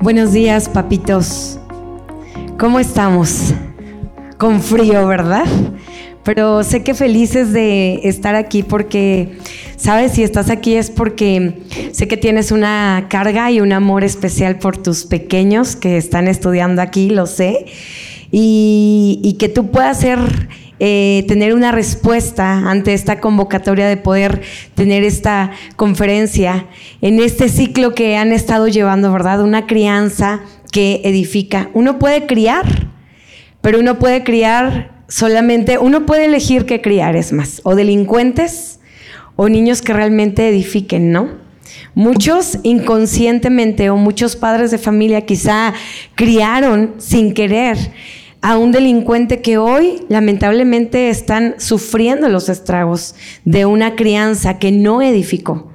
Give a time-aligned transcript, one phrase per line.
[0.00, 1.58] Buenos días, papitos.
[2.56, 3.52] ¿Cómo estamos?
[4.36, 5.44] Con frío, ¿verdad?
[6.22, 9.38] Pero sé que felices de estar aquí porque,
[9.76, 14.60] sabes, si estás aquí es porque sé que tienes una carga y un amor especial
[14.60, 17.66] por tus pequeños que están estudiando aquí, lo sé,
[18.30, 20.20] y, que tú puedas ser
[20.80, 24.42] eh, tener una respuesta ante esta convocatoria de poder
[24.74, 26.66] tener esta conferencia
[27.00, 29.42] en este ciclo que han estado llevando, ¿verdad?
[29.42, 31.70] Una crianza que edifica.
[31.74, 32.88] Uno puede criar,
[33.60, 38.78] pero uno puede criar solamente, uno puede elegir qué criar, es más, o delincuentes
[39.34, 41.28] o niños que realmente edifiquen, ¿no?
[41.94, 45.74] Muchos inconscientemente o muchos padres de familia quizá
[46.14, 47.76] criaron sin querer
[48.40, 55.02] a un delincuente que hoy lamentablemente están sufriendo los estragos de una crianza que no
[55.02, 55.67] edificó.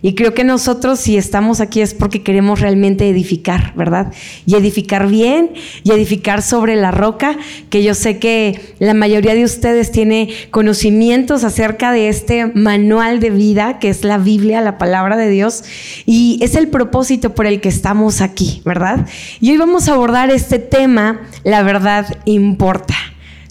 [0.00, 4.12] Y creo que nosotros si estamos aquí es porque queremos realmente edificar, ¿verdad?
[4.46, 5.50] Y edificar bien
[5.82, 7.36] y edificar sobre la roca,
[7.70, 13.30] que yo sé que la mayoría de ustedes tiene conocimientos acerca de este manual de
[13.30, 15.64] vida, que es la Biblia, la palabra de Dios,
[16.06, 19.06] y es el propósito por el que estamos aquí, ¿verdad?
[19.40, 22.94] Y hoy vamos a abordar este tema, la verdad importa.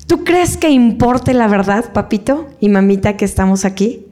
[0.07, 4.06] ¿Tú crees que importe la verdad, papito y mamita, que estamos aquí?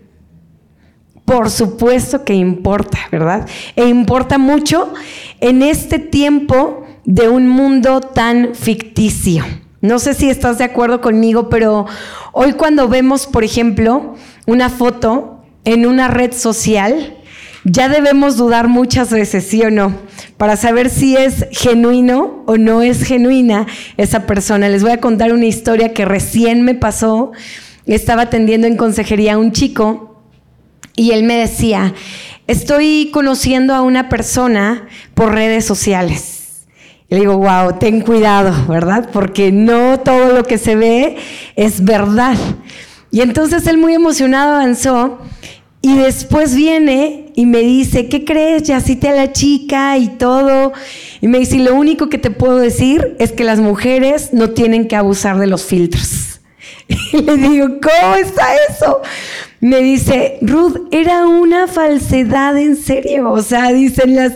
[1.25, 3.47] Por supuesto que importa, ¿verdad?
[3.75, 4.93] E importa mucho
[5.41, 9.43] en este tiempo de un mundo tan ficticio.
[9.81, 11.85] No sé si estás de acuerdo conmigo, pero
[12.31, 17.17] hoy cuando vemos, por ejemplo, una foto en una red social,
[17.63, 19.95] ya debemos dudar muchas veces, ¿sí o no?
[20.37, 23.65] Para saber si es genuino o no es genuina
[23.97, 24.69] esa persona.
[24.69, 27.31] Les voy a contar una historia que recién me pasó.
[27.87, 30.14] Estaba atendiendo en consejería a un chico
[30.95, 31.93] y él me decía,
[32.47, 36.65] estoy conociendo a una persona por redes sociales.
[37.09, 39.09] Le digo, wow, ten cuidado, ¿verdad?
[39.13, 41.17] Porque no todo lo que se ve
[41.55, 42.37] es verdad.
[43.11, 45.19] Y entonces él muy emocionado avanzó
[45.81, 48.63] y después viene y me dice, ¿qué crees?
[48.63, 50.73] Ya cité a la chica y todo.
[51.21, 54.87] Y me dice, lo único que te puedo decir es que las mujeres no tienen
[54.87, 56.31] que abusar de los filtros.
[57.13, 59.01] Y le digo, ¿cómo está eso?
[59.65, 63.31] Me dice, Ruth, era una falsedad en serio.
[63.31, 64.33] O sea, dicen las,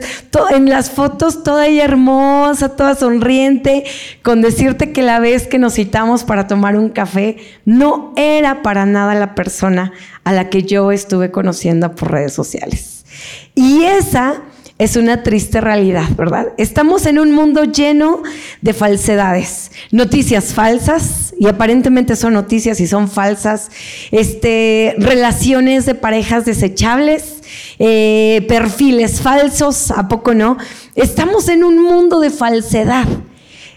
[0.50, 3.84] en las fotos toda ella hermosa, toda sonriente,
[4.24, 8.88] con decirte que la vez que nos citamos para tomar un café, no era para
[8.88, 9.92] nada la persona
[10.24, 13.06] a la que yo estuve conociendo por redes sociales.
[13.54, 14.42] Y esa
[14.80, 16.54] es una triste realidad, ¿verdad?
[16.58, 18.24] Estamos en un mundo lleno
[18.62, 23.72] de falsedades, noticias falsas, y aparentemente son noticias y son falsas,
[24.12, 27.42] este, relaciones de parejas desechables,
[27.78, 30.58] eh, perfiles falsos, ¿a poco no?
[30.96, 33.08] Estamos en un mundo de falsedad.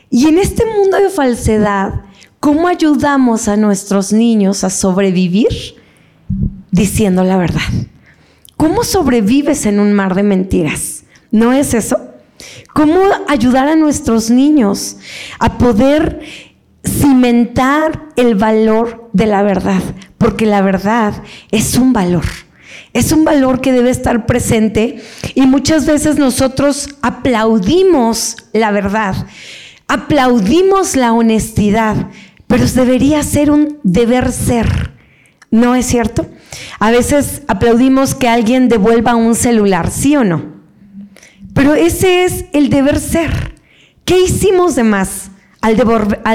[0.08, 2.02] Y en este mundo de falsedad,
[2.38, 5.48] ¿cómo ayudamos a nuestros niños a sobrevivir
[6.70, 7.62] diciendo la verdad?
[8.62, 11.02] ¿Cómo sobrevives en un mar de mentiras?
[11.32, 11.98] ¿No es eso?
[12.72, 14.98] ¿Cómo ayudar a nuestros niños
[15.40, 16.20] a poder
[16.84, 19.82] cimentar el valor de la verdad?
[20.16, 22.22] Porque la verdad es un valor.
[22.92, 25.02] Es un valor que debe estar presente
[25.34, 29.26] y muchas veces nosotros aplaudimos la verdad,
[29.88, 32.10] aplaudimos la honestidad,
[32.46, 34.92] pero debería ser un deber ser.
[35.50, 36.28] ¿No es cierto?
[36.78, 40.52] A veces aplaudimos que alguien devuelva un celular, ¿sí o no?
[41.54, 43.54] Pero ese es el deber ser.
[44.04, 45.30] ¿Qué hicimos de más
[45.60, 45.76] al,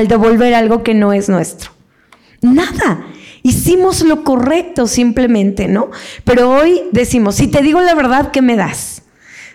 [0.07, 1.71] devolver, algo que no es nuestro?
[2.41, 3.05] Nada.
[3.43, 5.89] Hicimos lo correcto simplemente, ¿no?
[6.23, 9.03] Pero hoy decimos, si te digo la verdad, ¿qué me das?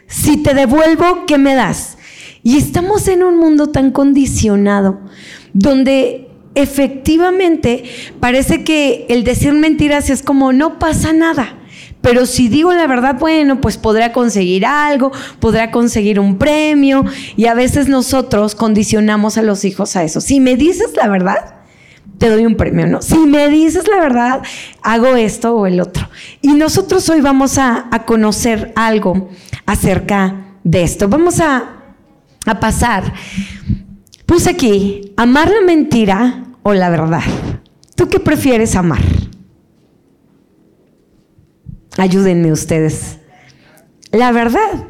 [0.07, 1.97] Si te devuelvo, ¿qué me das?
[2.43, 5.01] Y estamos en un mundo tan condicionado
[5.53, 7.85] donde efectivamente
[8.21, 11.59] parece que el decir mentiras es como no pasa nada.
[12.01, 17.05] Pero si digo la verdad, bueno, pues podrá conseguir algo, podrá conseguir un premio.
[17.37, 20.21] Y a veces nosotros condicionamos a los hijos a eso.
[20.21, 21.63] Si me dices la verdad,
[22.19, 23.03] te doy un premio, ¿no?
[23.03, 24.43] Si me dices la verdad,
[24.83, 26.09] hago esto o el otro.
[26.41, 29.31] Y nosotros hoy vamos a, conocer algo
[29.65, 31.09] acerca de esto.
[31.09, 31.85] Vamos a,
[32.47, 33.13] a pasar
[34.33, 37.21] Puse aquí, amar la mentira o la verdad.
[37.95, 39.03] ¿Tú qué prefieres amar?
[41.99, 43.19] Ayúdenme ustedes.
[44.11, 44.87] La verdad.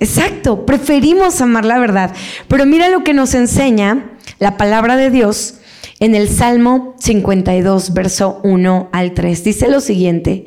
[0.00, 2.14] Exacto, preferimos amar la verdad.
[2.48, 5.56] Pero mira lo que nos enseña la palabra de Dios
[6.00, 9.44] en el Salmo 52, verso 1 al 3.
[9.44, 10.46] Dice lo siguiente,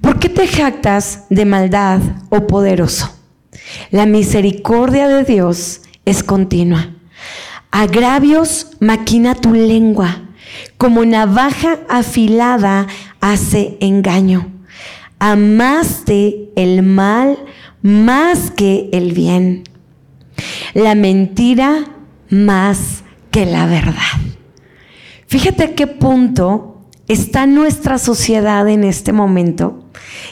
[0.00, 3.14] ¿por qué te jactas de maldad, oh poderoso?
[3.90, 6.96] La misericordia de Dios es continua.
[7.70, 10.22] Agravios maquina tu lengua,
[10.76, 12.88] como navaja afilada
[13.20, 14.50] hace engaño.
[15.18, 17.38] Amaste el mal
[17.82, 19.64] más que el bien,
[20.74, 21.84] la mentira
[22.28, 24.18] más que la verdad.
[25.26, 29.84] Fíjate a qué punto está nuestra sociedad en este momento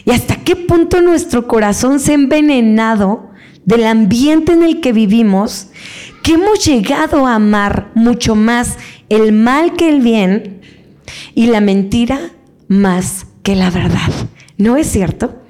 [0.05, 3.31] y hasta qué punto nuestro corazón se ha envenenado
[3.65, 5.69] del ambiente en el que vivimos,
[6.35, 8.77] hemos llegado a amar mucho más
[9.09, 10.61] el mal que el bien
[11.35, 12.19] y la mentira
[12.69, 14.11] más que la verdad.
[14.57, 15.43] ¿No es cierto?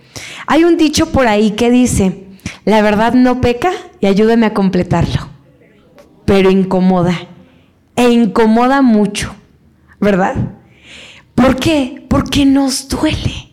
[0.47, 2.27] Hay un dicho por ahí que dice,
[2.65, 5.29] la verdad no peca y ayúdame a completarlo,
[6.25, 7.17] pero incomoda.
[7.97, 9.35] E incomoda mucho,
[10.01, 10.37] ¿verdad?
[11.35, 12.05] ¿Por qué?
[12.09, 13.48] Porque nos duele.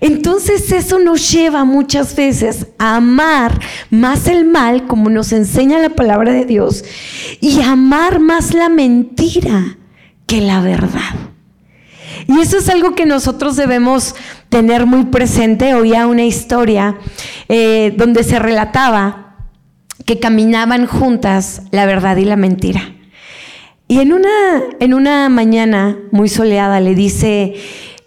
[0.00, 3.58] Entonces eso nos lleva muchas veces a amar
[3.90, 6.84] más el mal, como nos enseña la palabra de Dios,
[7.40, 9.76] y amar más la mentira
[10.26, 11.14] que la verdad.
[12.26, 14.14] Y eso es algo que nosotros debemos
[14.48, 15.74] tener muy presente.
[15.74, 16.98] Oía una historia
[17.48, 19.36] eh, donde se relataba
[20.04, 22.94] que caminaban juntas la verdad y la mentira.
[23.88, 24.28] Y en una,
[24.80, 27.54] en una mañana muy soleada le dice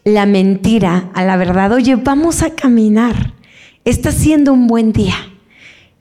[0.03, 3.33] la mentira a la verdad, oye, vamos a caminar,
[3.86, 5.15] está siendo un buen día.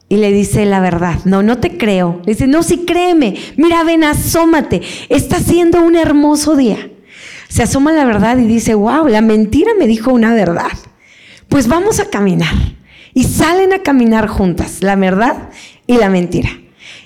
[0.08, 2.20] Y le dice la verdad, no, no te creo.
[2.26, 6.90] Le dice, no, sí créeme, mira, ven, asómate, está siendo un hermoso día
[7.50, 10.70] se asoma la verdad y dice, wow, la mentira me dijo una verdad.
[11.48, 12.54] Pues vamos a caminar.
[13.12, 15.50] Y salen a caminar juntas, la verdad
[15.84, 16.48] y la mentira.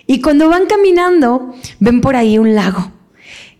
[0.07, 2.93] Y cuando van caminando, ven por ahí un lago.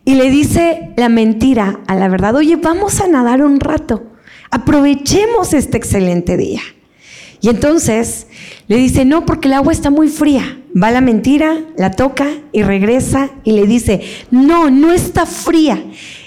[0.05, 4.05] Y le dice la mentira a la verdad, oye, vamos a nadar un rato.
[4.51, 6.61] Aprovechemos este excelente día.
[7.41, 8.27] Y entonces
[8.69, 10.61] le dice, no, porque el agua está muy fría.
[10.81, 15.83] Va la mentira, la toca y regresa y le dice, no, no está fría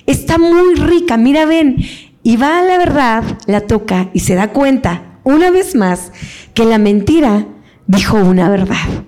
[0.08, 1.78] está muy rica, mira, ven.
[2.24, 6.12] Y va a la verdad, la toca y se da cuenta, una vez más,
[6.56, 7.46] que la mentira
[7.86, 9.06] dijo una verdad.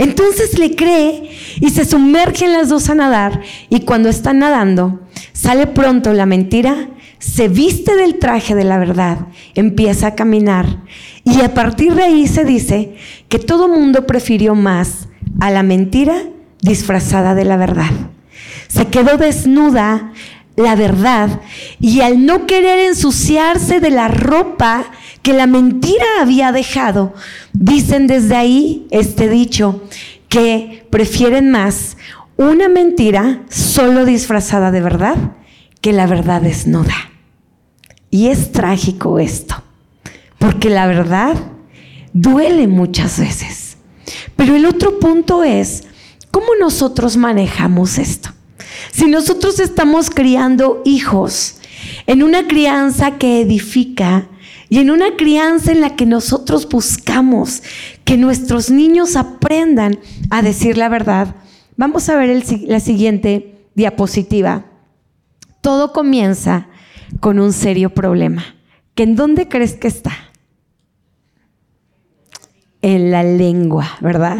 [0.00, 1.30] Entonces le cree
[1.60, 4.98] y se sumergen las dos a nadar y cuando están nadando,
[5.34, 6.88] sale pronto la mentira,
[7.18, 10.78] se viste del traje de la verdad, empieza a caminar
[11.22, 12.96] y a partir de ahí se dice
[13.28, 15.08] que todo mundo prefirió más
[15.38, 16.22] a la mentira
[16.62, 17.90] disfrazada de la verdad.
[18.68, 20.14] Se quedó desnuda
[20.56, 21.40] la verdad
[21.78, 24.86] y al no querer ensuciarse de la ropa
[25.22, 27.12] que la mentira había dejado,
[27.52, 29.82] dicen desde ahí este dicho
[30.28, 31.96] que prefieren más
[32.36, 35.16] una mentira solo disfrazada de verdad
[35.80, 36.94] que la verdad desnuda.
[38.10, 39.62] Y es trágico esto,
[40.38, 41.36] porque la verdad
[42.12, 43.76] duele muchas veces.
[44.36, 45.84] Pero el otro punto es,
[46.30, 48.30] ¿cómo nosotros manejamos esto?
[48.90, 51.56] Si nosotros estamos criando hijos
[52.06, 54.28] en una crianza que edifica
[54.70, 57.62] y en una crianza en la que nosotros buscamos
[58.04, 59.98] que nuestros niños aprendan
[60.30, 61.34] a decir la verdad,
[61.76, 64.66] vamos a ver la siguiente diapositiva.
[65.60, 66.68] Todo comienza
[67.18, 68.44] con un serio problema.
[68.94, 70.12] ¿Que ¿En dónde crees que está?
[72.80, 74.38] En la lengua, ¿verdad?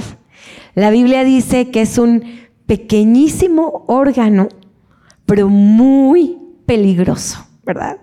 [0.77, 2.23] La Biblia dice que es un
[2.67, 4.49] pequeñísimo órgano,
[5.27, 7.99] pero muy peligroso, ¿verdad?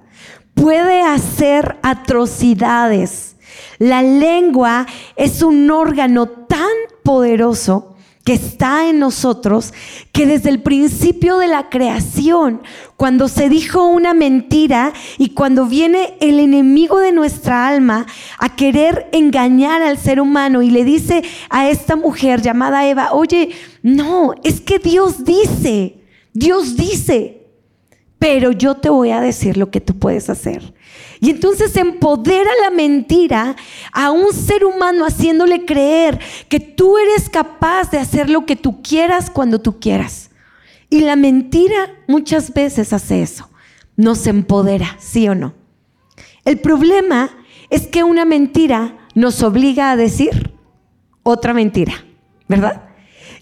[0.57, 3.35] Puede hacer atrocidades.
[3.79, 4.85] La lengua
[5.15, 6.67] es un órgano tan
[7.03, 7.95] poderoso
[8.27, 9.73] que está en nosotros,
[10.11, 12.61] que desde el principio de la creación,
[12.97, 18.05] cuando se dijo una mentira y cuando viene el enemigo de nuestra alma
[18.37, 23.51] a querer engañar al ser humano y le dice a esta mujer llamada Eva, oye,
[23.81, 27.36] no, es que Dios dice, Dios dice,
[28.19, 30.73] pero yo te voy a decir lo que tú puedes hacer.
[31.19, 33.55] Y entonces empodera la mentira
[33.91, 36.19] a un ser humano haciéndole creer
[36.49, 40.31] que tú eres capaz de hacer lo que tú quieras cuando tú quieras.
[40.89, 43.49] Y la mentira muchas veces hace eso,
[43.95, 45.53] nos empodera, ¿sí o no?
[46.45, 47.29] El problema
[47.69, 50.53] es que una mentira nos obliga a decir
[51.23, 52.05] otra mentira,
[52.47, 52.83] ¿verdad?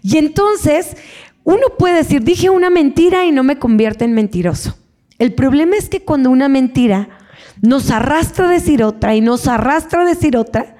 [0.01, 0.97] Y entonces
[1.45, 4.75] uno puede decir, dije una mentira y no me convierte en mentiroso.
[5.19, 7.07] El problema es que cuando una mentira
[7.61, 10.75] nos arrastra a decir otra y nos arrastra a decir otra,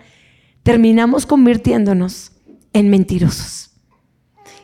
[0.63, 2.31] terminamos convirtiéndonos
[2.74, 3.72] en mentirosos.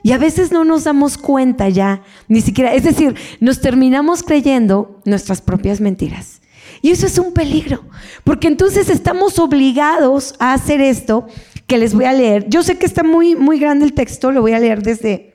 [0.03, 4.99] Y a veces no nos damos cuenta ya, ni siquiera, es decir, nos terminamos creyendo
[5.05, 6.41] nuestras propias mentiras.
[6.81, 7.85] Y eso es un peligro,
[8.23, 11.27] porque entonces estamos obligados a hacer esto
[11.67, 12.49] que les voy a leer.
[12.49, 15.30] Yo sé que está muy, muy grande el texto, lo voy a leer desde,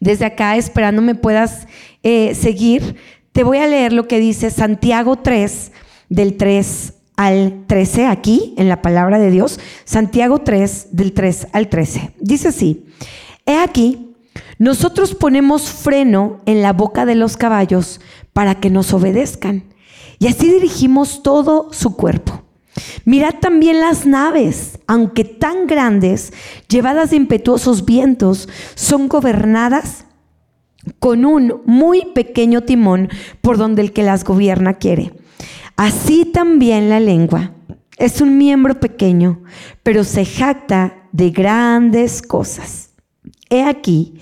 [0.00, 1.66] desde acá, esperando me puedas
[2.02, 2.96] eh, seguir.
[3.32, 5.72] Te voy a leer lo que dice Santiago 3,
[6.08, 9.60] del 3 al 13, aquí en la palabra de Dios.
[9.84, 12.14] Santiago 3, del 3 al 13.
[12.20, 12.86] Dice así,
[13.46, 14.14] he aquí,
[14.58, 18.00] nosotros ponemos freno en la boca de los caballos
[18.32, 19.64] para que nos obedezcan.
[20.18, 22.42] Y así dirigimos todo su cuerpo.
[23.04, 26.32] Mirad también las naves, aunque tan grandes,
[26.68, 30.06] llevadas de impetuosos vientos, son gobernadas
[30.98, 33.08] con un muy pequeño timón
[33.40, 35.12] por donde el que las gobierna quiere.
[35.76, 37.52] Así también la lengua
[37.96, 39.42] es un miembro pequeño,
[39.82, 42.90] pero se jacta de grandes cosas.
[43.50, 44.18] He aquí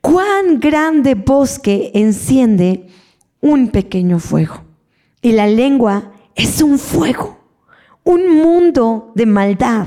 [0.00, 2.86] cuán grande bosque enciende
[3.40, 4.62] un pequeño fuego.
[5.22, 7.39] Y la lengua es un fuego,
[8.04, 9.86] un mundo de maldad.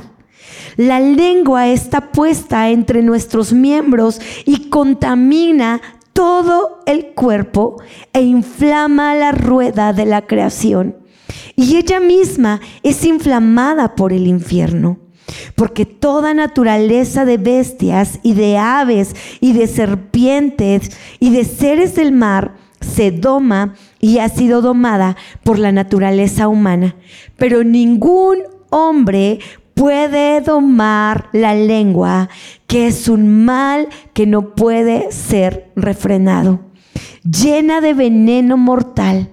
[0.75, 5.81] La lengua está puesta entre nuestros miembros y contamina
[6.13, 7.81] todo el cuerpo
[8.13, 10.97] e inflama la rueda de la creación.
[11.55, 14.99] Y ella misma es inflamada por el infierno.
[15.55, 22.11] Porque toda naturaleza de bestias y de aves y de serpientes y de seres del
[22.11, 26.97] mar se doma y ha sido domada por la naturaleza humana.
[27.37, 29.39] Pero ningún hombre
[29.75, 32.27] puede domar la lengua,
[32.67, 36.59] que es un mal que no puede ser refrenado,
[37.23, 39.29] llena de veneno mortal.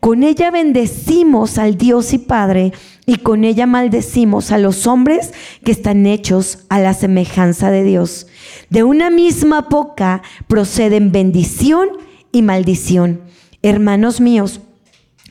[0.00, 2.72] Con ella bendecimos al Dios y Padre
[3.06, 5.32] y con ella maldecimos a los hombres
[5.62, 8.26] que están hechos a la semejanza de Dios.
[8.68, 11.88] De una misma boca proceden bendición
[12.32, 13.27] y maldición.
[13.62, 14.60] Hermanos míos,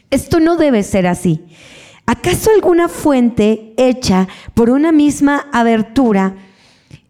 [0.09, 1.45] esto no debe ser así.
[2.05, 6.35] ¿Acaso alguna fuente hecha por una misma abertura,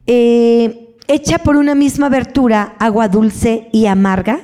[0.08, 4.42] eh, hecha por una misma abertura, agua dulce y amarga?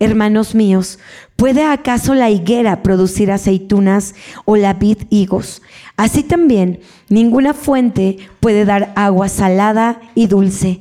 [0.00, 0.98] Hermanos míos,
[1.36, 5.62] ¿puede acaso la higuera producir aceitunas o la vid higos?
[5.96, 10.80] Así también, ninguna fuente puede dar agua salada y dulce.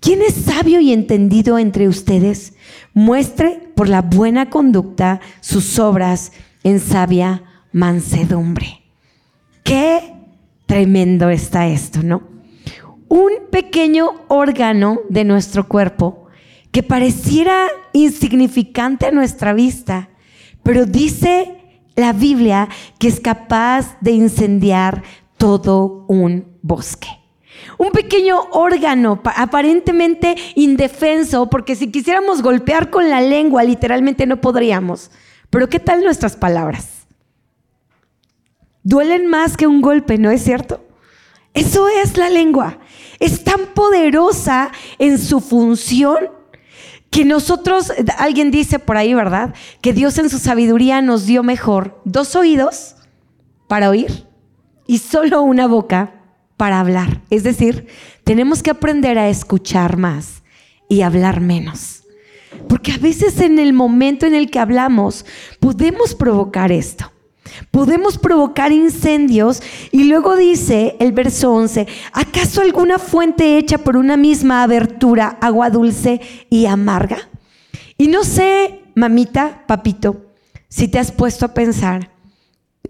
[0.00, 2.54] ¿Quién es sabio y entendido entre ustedes?
[2.94, 6.32] Muestre por la buena conducta sus obras
[6.62, 8.82] en sabia mansedumbre.
[9.64, 10.14] Qué
[10.66, 12.22] tremendo está esto, ¿no?
[13.08, 16.26] Un pequeño órgano de nuestro cuerpo
[16.70, 20.08] que pareciera insignificante a nuestra vista,
[20.62, 22.68] pero dice la Biblia
[22.98, 25.02] que es capaz de incendiar
[25.36, 27.21] todo un bosque.
[27.78, 35.10] Un pequeño órgano aparentemente indefenso, porque si quisiéramos golpear con la lengua literalmente no podríamos.
[35.50, 37.02] Pero ¿qué tal nuestras palabras?
[38.82, 40.84] duelen más que un golpe, ¿no es cierto?
[41.54, 42.78] Eso es la lengua.
[43.18, 46.30] Es tan poderosa en su función
[47.10, 49.54] que nosotros, alguien dice por ahí, ¿verdad?
[49.82, 52.96] Que Dios en su sabiduría nos dio mejor dos oídos
[53.68, 54.26] para oír
[54.86, 56.21] y solo una boca
[56.62, 57.22] para hablar.
[57.28, 57.88] Es decir,
[58.22, 60.44] tenemos que aprender a escuchar más
[60.88, 62.04] y hablar menos.
[62.68, 65.26] Porque a veces en el momento en el que hablamos
[65.58, 67.10] podemos provocar esto.
[67.72, 74.16] Podemos provocar incendios y luego dice el verso 11, ¿acaso alguna fuente hecha por una
[74.16, 77.28] misma abertura, agua dulce y amarga?
[77.98, 80.26] Y no sé, mamita, papito,
[80.68, 82.11] si te has puesto a pensar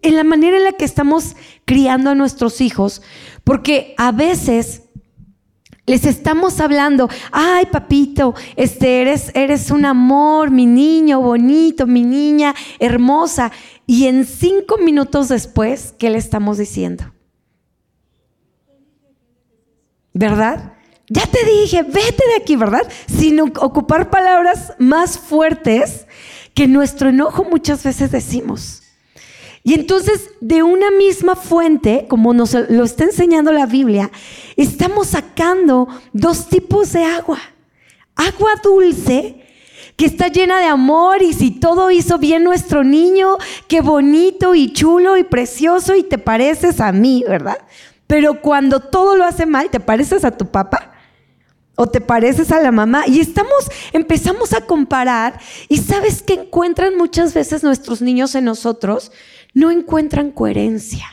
[0.01, 3.03] en la manera en la que estamos criando a nuestros hijos,
[3.45, 4.83] porque a veces
[5.85, 12.55] les estamos hablando, ay papito, este eres, eres un amor, mi niño bonito, mi niña
[12.79, 13.51] hermosa.
[13.87, 17.13] Y en cinco minutos después, ¿qué le estamos diciendo?
[20.15, 20.75] ¿Verdad?
[21.09, 22.87] Ya te dije, vete de aquí, ¿verdad?
[23.07, 26.07] Sin ocupar palabras más fuertes
[26.55, 28.82] que nuestro enojo muchas veces decimos.
[29.65, 34.11] Y entonces, de una misma fuente, como nos lo está enseñando la Biblia,
[34.57, 37.39] estamos sacando dos tipos de agua.
[38.17, 39.47] Agua dulce,
[39.97, 43.37] que está llena de amor y si todo hizo bien nuestro niño,
[43.69, 47.59] qué bonito y chulo y precioso y te pareces a mí, ¿verdad?
[48.09, 50.93] Pero cuando todo lo hace mal, ¿te pareces a tu papá?
[51.75, 53.05] o te pareces a la mamá.
[53.07, 59.11] Y estamos, empezamos a comparar y sabes que encuentran muchas veces nuestros niños en nosotros
[59.55, 61.07] no encuentran coherencia.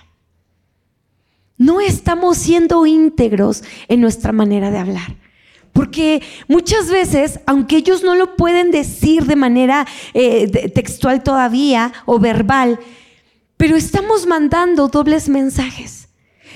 [1.57, 5.15] No estamos siendo íntegros en nuestra manera de hablar.
[5.73, 12.19] Porque muchas veces, aunque ellos no lo pueden decir de manera eh, textual todavía o
[12.19, 12.79] verbal,
[13.57, 16.07] pero estamos mandando dobles mensajes.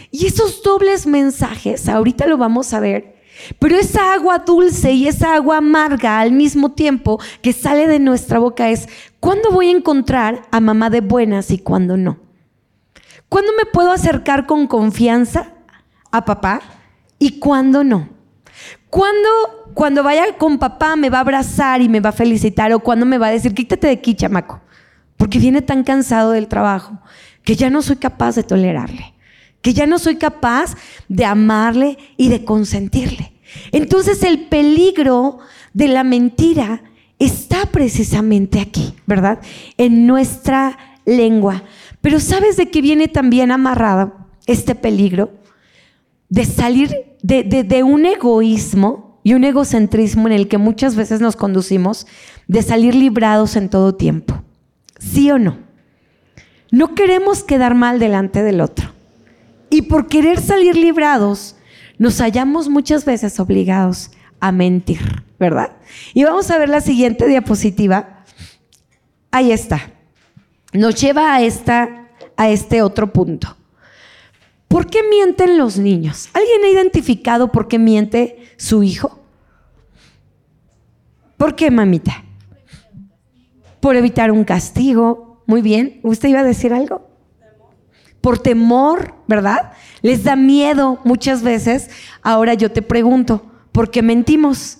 [0.09, 3.12] Y esos dobles mensajes, ahorita lo vamos a ver,
[3.59, 8.39] pero esa agua dulce y esa agua amarga al mismo tiempo que sale de nuestra
[8.39, 8.87] boca es,
[9.19, 12.19] ¿cuándo voy a encontrar a mamá de buenas y cuándo no?
[13.29, 15.53] ¿Cuándo me puedo acercar con confianza
[16.11, 16.61] a papá
[17.17, 18.09] y cuándo no?
[18.89, 19.29] ¿Cuándo
[19.73, 23.07] cuando vaya con papá me va a abrazar y me va a felicitar o cuando
[23.07, 24.61] me va a decir, quítate de aquí, chamaco?
[25.17, 26.99] Porque viene tan cansado del trabajo
[27.43, 29.15] que ya no soy capaz de tolerarle,
[29.61, 30.75] que ya no soy capaz
[31.07, 33.32] de amarle y de consentirle.
[33.71, 35.39] Entonces el peligro
[35.73, 36.83] de la mentira
[37.19, 39.39] está precisamente aquí, ¿verdad?
[39.77, 41.63] En nuestra lengua.
[42.01, 44.13] Pero ¿sabes de qué viene también amarrado
[44.45, 45.31] este peligro?
[46.29, 46.91] De salir
[47.21, 52.07] de, un egoísmo y un egocentrismo en el que muchas veces nos conducimos,
[52.47, 54.41] de salir librados en todo tiempo.
[54.99, 55.57] ¿Sí o no?
[56.71, 58.91] No queremos quedar mal delante del otro.
[59.69, 61.55] Y por querer salir librados,
[61.97, 65.73] nos hallamos muchas veces obligados a mentir, ¿verdad?
[66.13, 68.23] Y vamos a ver la siguiente diapositiva.
[69.31, 69.93] Ahí está
[70.73, 73.55] nos lleva a, esta, a este otro punto.
[74.67, 76.29] ¿Por qué mienten los niños?
[76.33, 79.19] ¿Alguien ha identificado por qué miente su hijo?
[81.37, 82.23] ¿Por qué, mamita?
[83.79, 85.43] Por evitar un castigo.
[85.45, 85.99] Muy bien.
[86.03, 87.07] ¿Usted iba a decir algo?
[88.23, 89.73] Por temor, ¿verdad?
[90.01, 91.89] Les da miedo muchas veces.
[92.21, 94.77] Ahora yo te pregunto, ¿por qué mentimos?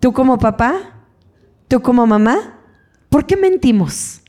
[0.00, 0.74] ¿Tú como papá?
[1.66, 2.60] ¿Tú como mamá?
[3.08, 4.20] ¿Por qué mentimos?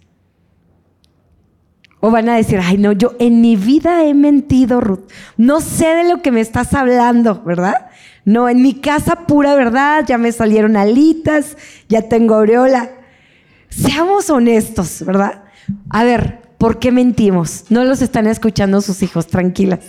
[1.99, 5.11] O van a decir, ay, no, yo en mi vida he mentido, Ruth.
[5.35, 7.89] No sé de lo que me estás hablando, ¿verdad?
[8.23, 11.57] No, en mi casa pura verdad, ya me salieron alitas,
[11.89, 12.89] ya tengo aureola.
[13.67, 15.43] Seamos honestos, ¿verdad?
[15.89, 17.65] A ver, ¿por qué mentimos?
[17.69, 19.79] No los están escuchando sus hijos, tranquilas.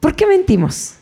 [0.00, 0.94] ¿Por qué mentimos?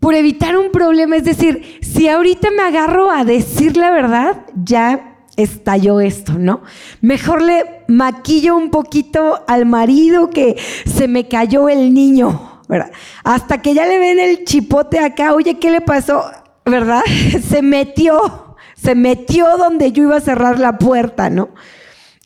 [0.00, 5.16] Por evitar un problema, es decir, si ahorita me agarro a decir la verdad, ya
[5.36, 6.62] estalló esto, ¿no?
[7.00, 10.56] Mejor le maquillo un poquito al marido que
[10.86, 12.90] se me cayó el niño, ¿verdad?
[13.24, 16.24] Hasta que ya le ven el chipote acá, oye, ¿qué le pasó?
[16.64, 17.02] ¿Verdad?
[17.48, 21.50] Se metió, se metió donde yo iba a cerrar la puerta, ¿no?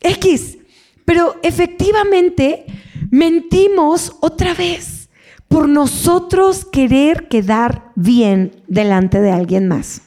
[0.01, 0.57] X.
[1.05, 2.65] Pero efectivamente
[3.09, 5.09] mentimos otra vez
[5.47, 10.01] por nosotros querer quedar bien delante de alguien más.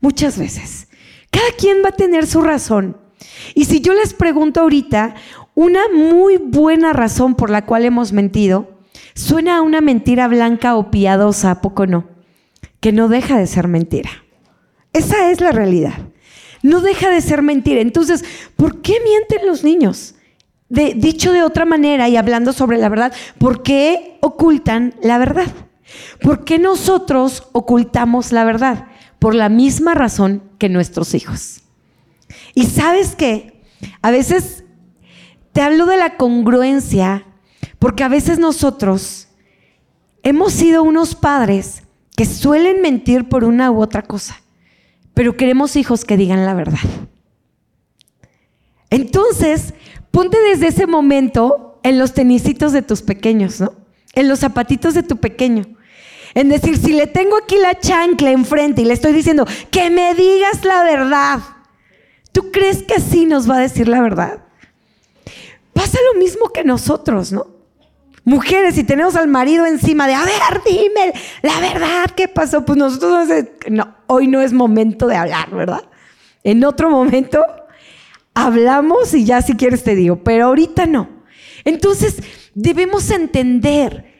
[0.00, 0.88] Muchas veces.
[1.30, 2.98] Cada quien va a tener su razón.
[3.54, 5.14] Y si yo les pregunto ahorita,
[5.54, 8.78] una muy buena razón por la cual hemos mentido,
[9.14, 12.08] suena a una mentira blanca o piadosa, ¿a poco no?
[12.80, 14.10] Que no deja de ser mentira.
[14.92, 15.94] Esa es la realidad.
[16.62, 17.80] No deja de ser mentira.
[17.80, 18.24] Entonces,
[18.56, 20.14] ¿por qué mienten los niños?
[20.70, 25.48] De, dicho de otra manera y hablando sobre la verdad, ¿por qué ocultan la verdad?
[26.22, 28.86] ¿Por qué nosotros ocultamos la verdad?
[29.20, 31.60] por la misma razón que nuestros hijos.
[32.54, 33.62] Y sabes qué,
[34.02, 34.64] a veces
[35.52, 37.26] te hablo de la congruencia,
[37.78, 39.28] porque a veces nosotros
[40.22, 41.82] hemos sido unos padres
[42.16, 44.40] que suelen mentir por una u otra cosa,
[45.14, 46.78] pero queremos hijos que digan la verdad.
[48.88, 49.74] Entonces,
[50.10, 53.72] ponte desde ese momento en los tenisitos de tus pequeños, ¿no?
[54.14, 55.64] En los zapatitos de tu pequeño.
[56.34, 60.14] En decir, si le tengo aquí la chancla enfrente y le estoy diciendo que me
[60.14, 61.40] digas la verdad,
[62.32, 64.44] ¿tú crees que así nos va a decir la verdad?
[65.72, 67.46] Pasa lo mismo que nosotros, ¿no?
[68.24, 72.64] Mujeres, si tenemos al marido encima de, a ver, dime la verdad, ¿qué pasó?
[72.64, 73.28] Pues nosotros
[73.68, 75.82] no, hoy no es momento de hablar, ¿verdad?
[76.44, 77.44] En otro momento
[78.34, 81.08] hablamos y ya si quieres te digo, pero ahorita no.
[81.64, 82.16] Entonces
[82.54, 84.10] debemos entender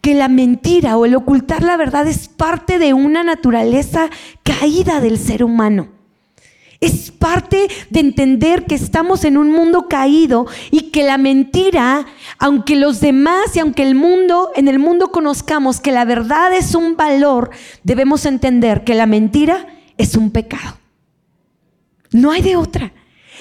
[0.00, 4.08] que la mentira o el ocultar la verdad es parte de una naturaleza
[4.42, 5.88] caída del ser humano.
[6.80, 12.06] Es parte de entender que estamos en un mundo caído y que la mentira,
[12.38, 16.74] aunque los demás y aunque el mundo, en el mundo conozcamos que la verdad es
[16.74, 17.50] un valor,
[17.82, 20.78] debemos entender que la mentira es un pecado.
[22.12, 22.92] No hay de otra.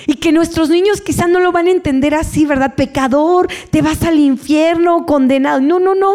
[0.07, 2.75] Y que nuestros niños quizás no lo van a entender así, ¿verdad?
[2.75, 5.61] Pecador, te vas al infierno, condenado.
[5.61, 6.13] No, no, no.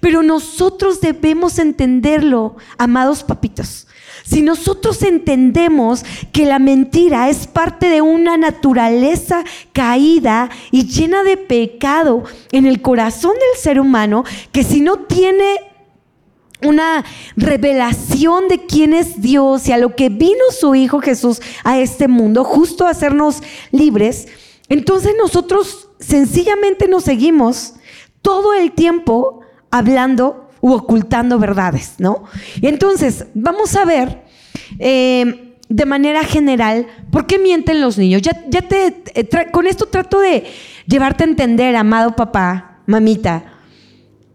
[0.00, 3.86] Pero nosotros debemos entenderlo, amados papitos.
[4.24, 11.36] Si nosotros entendemos que la mentira es parte de una naturaleza caída y llena de
[11.36, 15.60] pecado en el corazón del ser humano, que si no tiene
[16.62, 17.04] una
[17.36, 22.08] revelación de quién es Dios y a lo que vino su Hijo Jesús a este
[22.08, 24.28] mundo, justo a hacernos libres,
[24.68, 27.74] entonces nosotros sencillamente nos seguimos
[28.22, 29.40] todo el tiempo
[29.70, 32.24] hablando u ocultando verdades, ¿no?
[32.60, 34.24] Y entonces, vamos a ver
[34.78, 38.22] eh, de manera general por qué mienten los niños.
[38.22, 40.44] Ya, ya te, eh, con esto trato de
[40.86, 43.52] llevarte a entender, amado papá, mamita,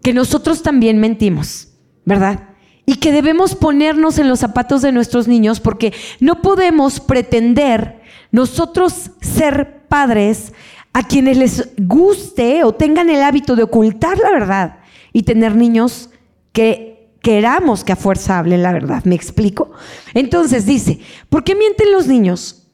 [0.02, 1.68] que nosotros también mentimos,
[2.04, 2.48] ¿verdad?
[2.84, 9.10] Y que debemos ponernos en los zapatos de nuestros niños porque no podemos pretender nosotros
[9.20, 10.52] ser padres
[10.92, 14.78] a quienes les guste o tengan el hábito de ocultar la verdad
[15.12, 16.10] y tener niños
[16.52, 19.04] que queramos que a fuerza hablen la verdad.
[19.04, 19.70] ¿Me explico?
[20.12, 22.66] Entonces dice, ¿por qué mienten los niños?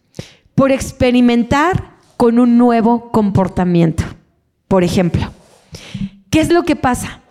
[0.54, 4.04] Por experimentar con un nuevo comportamiento.
[4.66, 5.30] Por ejemplo,
[6.30, 7.22] ¿qué es lo que pasa?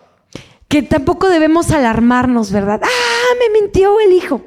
[0.67, 2.81] Que tampoco debemos alarmarnos, ¿verdad?
[2.83, 4.41] Ah, me mintió el hijo.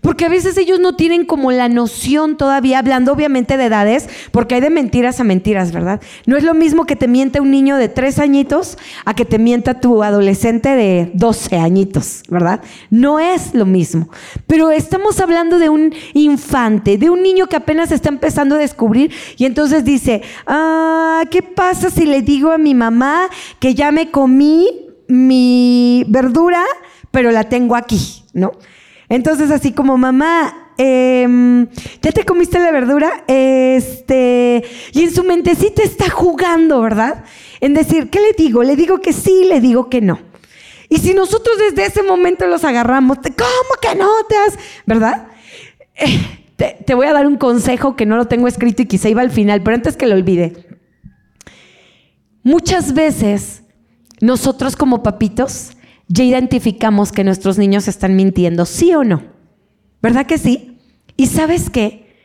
[0.00, 4.54] Porque a veces ellos no tienen como la noción todavía, hablando obviamente de edades, porque
[4.54, 6.00] hay de mentiras a mentiras, ¿verdad?
[6.26, 9.38] No es lo mismo que te miente un niño de tres añitos a que te
[9.38, 12.60] mienta tu adolescente de 12 añitos, ¿verdad?
[12.90, 14.08] No es lo mismo.
[14.46, 19.12] Pero estamos hablando de un infante, de un niño que apenas está empezando a descubrir
[19.36, 24.10] y entonces dice, ah, ¿qué pasa si le digo a mi mamá que ya me
[24.10, 26.62] comí mi verdura,
[27.10, 28.52] pero la tengo aquí, ¿no?
[29.08, 31.66] Entonces, así como mamá, em,
[32.02, 33.24] ¿ya te comiste la verdura?
[33.26, 37.24] Este, y en su mentecita está jugando, ¿verdad?
[37.60, 38.62] En decir, ¿qué le digo?
[38.62, 40.20] Le digo que sí, le digo que no.
[40.90, 45.28] Y si nosotros desde ese momento los agarramos, ¿cómo que no te has, verdad?
[45.94, 46.20] Eh,
[46.56, 49.22] te, te voy a dar un consejo que no lo tengo escrito y quizá iba
[49.22, 50.66] al final, pero antes que lo olvide.
[52.42, 53.62] Muchas veces
[54.20, 55.72] nosotros como papitos
[56.08, 59.22] ya identificamos que nuestros niños están mintiendo, ¿sí o no?
[60.00, 60.78] ¿Verdad que sí?
[61.16, 62.16] Y sabes qué?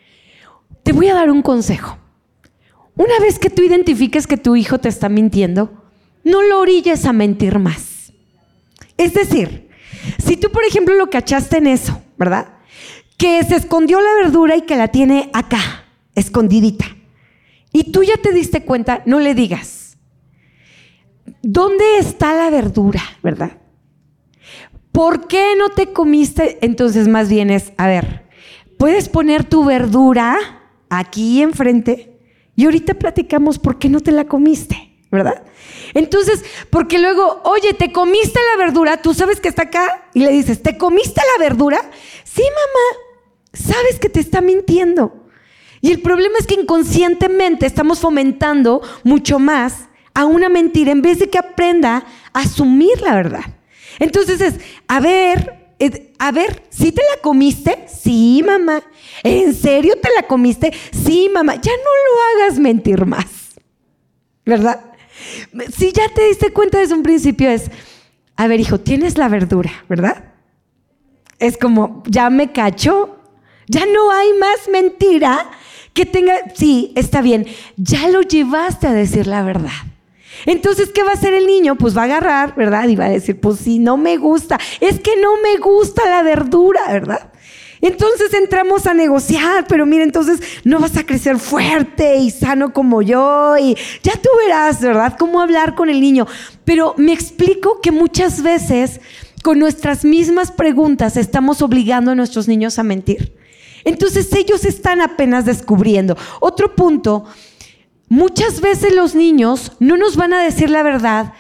[0.83, 1.97] Te voy a dar un consejo.
[2.95, 5.83] Una vez que tú identifiques que tu hijo te está mintiendo,
[6.23, 8.13] no lo orilles a mentir más.
[8.97, 9.69] Es decir,
[10.23, 12.53] si tú, por ejemplo, lo cachaste en eso, ¿verdad?
[13.17, 16.85] Que se escondió la verdura y que la tiene acá, escondidita.
[17.71, 19.82] Y tú ya te diste cuenta, no le digas.
[21.45, 23.57] ¿Dónde está la verdura, verdad?
[24.93, 26.57] ¿Por qué no te comiste?
[26.61, 28.29] Entonces más bien es, a ver,
[28.77, 30.37] puedes poner tu verdura
[30.89, 32.17] aquí enfrente
[32.55, 35.43] y ahorita platicamos por qué no te la comiste, ¿verdad?
[35.93, 39.01] Entonces, porque luego, oye, ¿te comiste la verdura?
[39.01, 41.81] Tú sabes que está acá y le dices, ¿te comiste la verdura?
[42.23, 43.01] Sí, mamá,
[43.51, 45.25] sabes que te está mintiendo.
[45.81, 51.19] Y el problema es que inconscientemente estamos fomentando mucho más a una mentira en vez
[51.19, 53.43] de que aprenda a asumir la verdad.
[53.99, 54.55] Entonces es,
[54.87, 55.75] a ver,
[56.19, 57.85] a ver, ¿sí te la comiste?
[57.87, 58.83] Sí, mamá.
[59.23, 60.71] ¿En serio te la comiste?
[60.91, 61.55] Sí, mamá.
[61.55, 63.25] Ya no lo hagas mentir más.
[64.45, 64.79] ¿Verdad?
[65.75, 67.69] Si ya te diste cuenta desde un principio es,
[68.35, 70.33] a ver, hijo, tienes la verdura, ¿verdad?
[71.39, 73.19] Es como, ya me cacho,
[73.67, 75.49] ya no hay más mentira
[75.93, 77.45] que tenga, sí, está bien,
[77.77, 79.71] ya lo llevaste a decir la verdad.
[80.45, 81.75] Entonces, ¿qué va a hacer el niño?
[81.75, 82.87] Pues va a agarrar, ¿verdad?
[82.87, 86.23] Y va a decir, pues sí, no me gusta, es que no me gusta la
[86.23, 87.31] verdura, ¿verdad?
[87.83, 93.01] Entonces entramos a negociar, pero mira, entonces no vas a crecer fuerte y sano como
[93.01, 95.17] yo y ya tú verás, ¿verdad?
[95.19, 96.25] Cómo hablar con el niño.
[96.63, 99.01] Pero me explico que muchas veces
[99.43, 103.35] con nuestras mismas preguntas estamos obligando a nuestros niños a mentir.
[103.83, 106.15] Entonces ellos están apenas descubriendo.
[106.39, 107.25] Otro punto
[108.13, 111.33] Muchas veces los niños no nos van a decir la verdad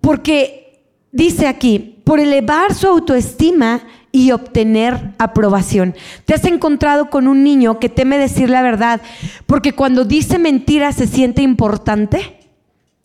[0.00, 5.96] porque, dice aquí, por elevar su autoestima y obtener aprobación.
[6.24, 9.00] ¿Te has encontrado con un niño que teme decir la verdad
[9.46, 12.38] porque cuando dice mentira se siente importante?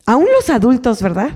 [0.06, 1.32] Aún los adultos, ¿verdad?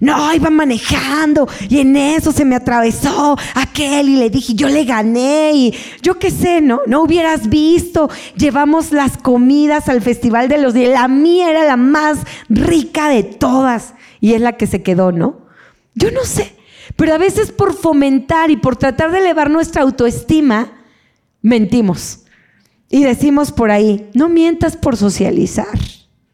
[0.00, 4.84] No, iba manejando y en eso se me atravesó aquel y le dije, yo le
[4.84, 6.80] gané y yo qué sé, ¿no?
[6.86, 11.76] No hubieras visto, llevamos las comidas al Festival de los Días, la mía era la
[11.76, 12.18] más
[12.50, 15.46] rica de todas y es la que se quedó, ¿no?
[15.94, 16.54] Yo no sé,
[16.96, 20.72] pero a veces por fomentar y por tratar de elevar nuestra autoestima,
[21.40, 22.24] mentimos
[22.90, 25.78] y decimos por ahí, no mientas por socializar,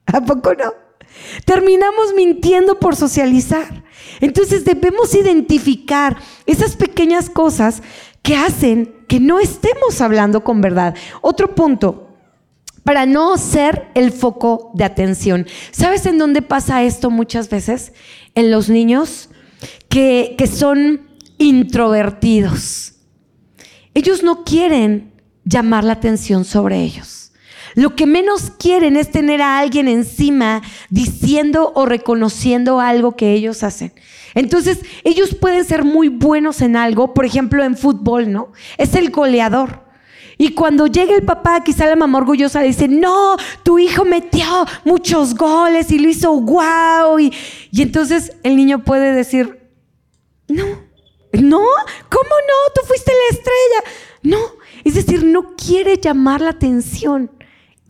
[0.06, 0.81] ¿a poco no?
[1.44, 3.84] Terminamos mintiendo por socializar.
[4.20, 7.82] Entonces debemos identificar esas pequeñas cosas
[8.22, 10.94] que hacen que no estemos hablando con verdad.
[11.20, 12.08] Otro punto,
[12.84, 15.46] para no ser el foco de atención.
[15.70, 17.92] ¿Sabes en dónde pasa esto muchas veces?
[18.34, 19.28] En los niños
[19.88, 22.94] que, que son introvertidos.
[23.94, 25.12] Ellos no quieren
[25.44, 27.21] llamar la atención sobre ellos.
[27.74, 33.62] Lo que menos quieren es tener a alguien encima diciendo o reconociendo algo que ellos
[33.62, 33.92] hacen.
[34.34, 38.52] Entonces, ellos pueden ser muy buenos en algo, por ejemplo, en fútbol, ¿no?
[38.78, 39.82] Es el goleador.
[40.38, 44.66] Y cuando llega el papá, quizá la mamá orgullosa le dice, no, tu hijo metió
[44.84, 47.18] muchos goles y lo hizo guau.
[47.18, 47.32] Y,
[47.70, 49.70] y entonces el niño puede decir,
[50.48, 50.64] no,
[51.32, 51.58] no,
[52.08, 52.72] ¿cómo no?
[52.74, 53.96] Tú fuiste la estrella.
[54.22, 54.38] No,
[54.84, 57.30] es decir, no quiere llamar la atención.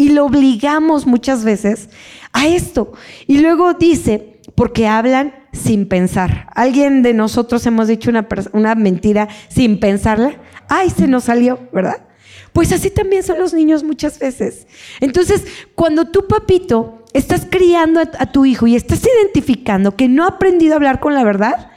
[0.03, 1.89] Y lo obligamos muchas veces
[2.33, 2.93] a esto.
[3.29, 6.49] Y luego dice, porque hablan sin pensar.
[6.57, 10.41] ¿Alguien de nosotros hemos dicho una, una mentira sin pensarla?
[10.69, 12.05] Ay, se nos salió, ¿verdad?
[12.53, 14.67] Pues así también son los niños muchas veces.
[14.99, 15.45] Entonces,
[15.77, 20.31] cuando tú, papito, estás criando a, a, tu hijo y estás identificando que no ha
[20.31, 21.71] aprendido a hablar con la verdad,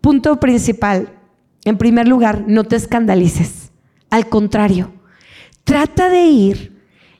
[0.00, 1.20] punto principal,
[1.64, 3.70] en primer lugar, no te escandalices.
[4.10, 4.92] Al contrario,
[5.62, 6.72] trata de ir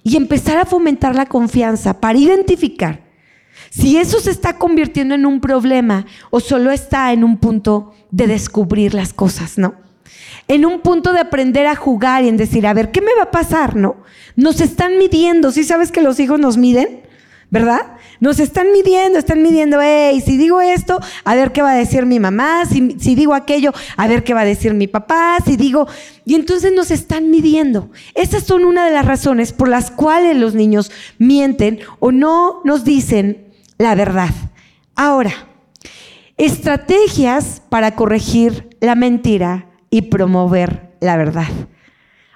[0.02, 3.02] y empezar a fomentar la confianza para identificar
[3.70, 8.26] si eso se está convirtiendo en un problema o solo está en un punto de
[8.26, 9.74] descubrir las cosas, ¿no?
[10.46, 13.24] En un punto de aprender a jugar y en decir, a ver, ¿qué me va
[13.24, 13.76] a pasar?
[13.76, 13.96] No,
[14.36, 17.00] nos están midiendo, ¿sí sabes que los hijos nos miden?
[17.50, 17.96] ¿Verdad?
[18.22, 22.06] Nos están midiendo, están midiendo, hey, si digo esto, a ver qué va a decir
[22.06, 25.88] mi mamá, si, digo aquello, a ver qué va a decir mi papá, si digo...
[26.24, 27.90] Y entonces nos están midiendo.
[28.14, 32.84] Esas son una de las razones por las cuales los niños mienten o no nos
[32.84, 34.30] dicen la verdad.
[34.94, 35.32] Ahora,
[36.36, 41.48] estrategias para corregir la mentira y promover la verdad.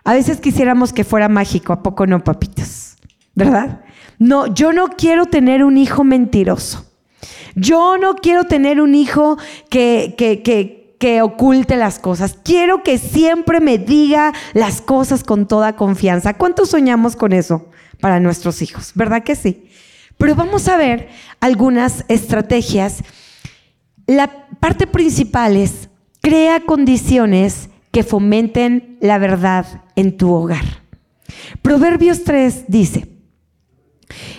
[0.02, 2.96] A veces quisiéramos que fuera mágico, ¿a poco no, papitos?
[3.36, 3.85] ¿Verdad?
[4.18, 6.86] No, yo no quiero tener un hijo mentiroso.
[7.54, 9.38] Yo no quiero tener un hijo
[9.70, 10.42] que, que,
[10.98, 12.38] que, oculte las cosas.
[12.42, 16.34] Quiero que siempre me diga las cosas con toda confianza.
[16.34, 17.68] ¿Cuántos soñamos con eso
[18.00, 18.92] para nuestros hijos?
[18.94, 19.70] ¿Verdad que sí?
[20.18, 21.08] Pero vamos a ver
[21.40, 23.02] algunas estrategias.
[24.06, 25.88] La parte principal es,
[26.20, 30.64] crea condiciones que fomenten la verdad en tu hogar.
[31.62, 33.15] Proverbios 3 dice,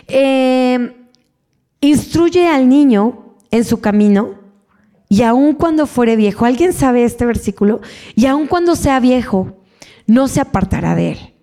[0.08, 0.96] eh,
[1.82, 4.36] instruye al niño en su camino
[5.10, 7.82] y aun cuando fuere viejo, ¿alguien sabe este versículo?
[8.16, 9.58] Y aun cuando sea viejo,
[10.06, 11.34] no se apartará de él.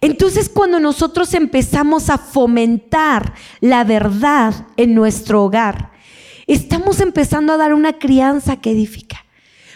[0.00, 5.92] Entonces cuando nosotros empezamos a fomentar la verdad en nuestro hogar,
[6.46, 9.24] estamos empezando a dar una crianza que edifica.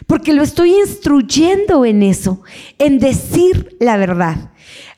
[0.07, 2.43] Porque lo estoy instruyendo en eso,
[2.79, 4.53] en decir la verdad.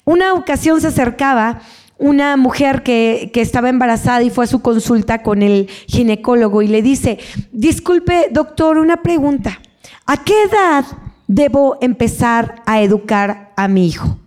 [0.04, 1.62] Una ocasión se acercaba
[2.00, 6.82] una mujer que, estaba embarazada y fue a su consulta con el ginecólogo y le
[6.82, 7.18] dice,
[7.52, 9.60] disculpe doctor, una pregunta,
[10.06, 10.84] ¿a qué edad
[11.28, 14.18] debo empezar a educar a mi hijo?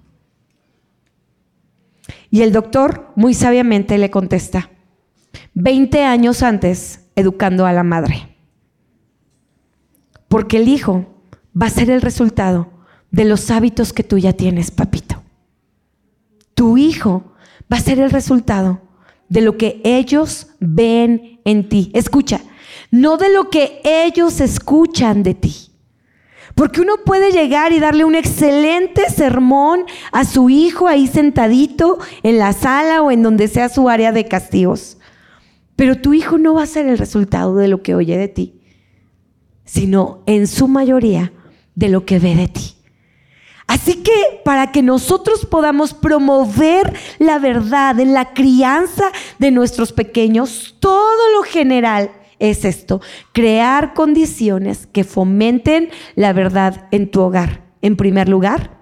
[2.30, 4.70] Y el doctor muy sabiamente le contesta,
[5.56, 8.38] 20 años antes educando a la madre.
[10.28, 11.06] Porque el hijo
[11.60, 12.70] va a ser el resultado
[13.10, 15.22] de los hábitos que tú ya tienes, papito.
[16.56, 17.33] Tu hijo
[17.74, 18.82] va a ser el resultado
[19.30, 21.90] de lo que ellos ven en ti.
[21.96, 22.40] Escucha,
[22.92, 25.72] no de lo que ellos escuchan de ti.
[26.54, 32.38] Porque uno puede llegar y darle un excelente sermón a su hijo ahí sentadito en
[32.38, 35.00] la sala o en donde sea su área de castigos.
[35.76, 38.62] Pero tu hijo no va a ser el resultado de lo que oye de ti,
[39.66, 41.34] sino en su mayoría
[41.74, 42.73] de lo que ve de ti.
[43.74, 49.06] Así que para que nosotros podamos promover la verdad en la crianza
[49.40, 57.10] de nuestros pequeños, todo lo general, es esto, crear condiciones que fomenten la verdad en
[57.10, 57.64] tu hogar.
[57.82, 58.78] En primer lugar,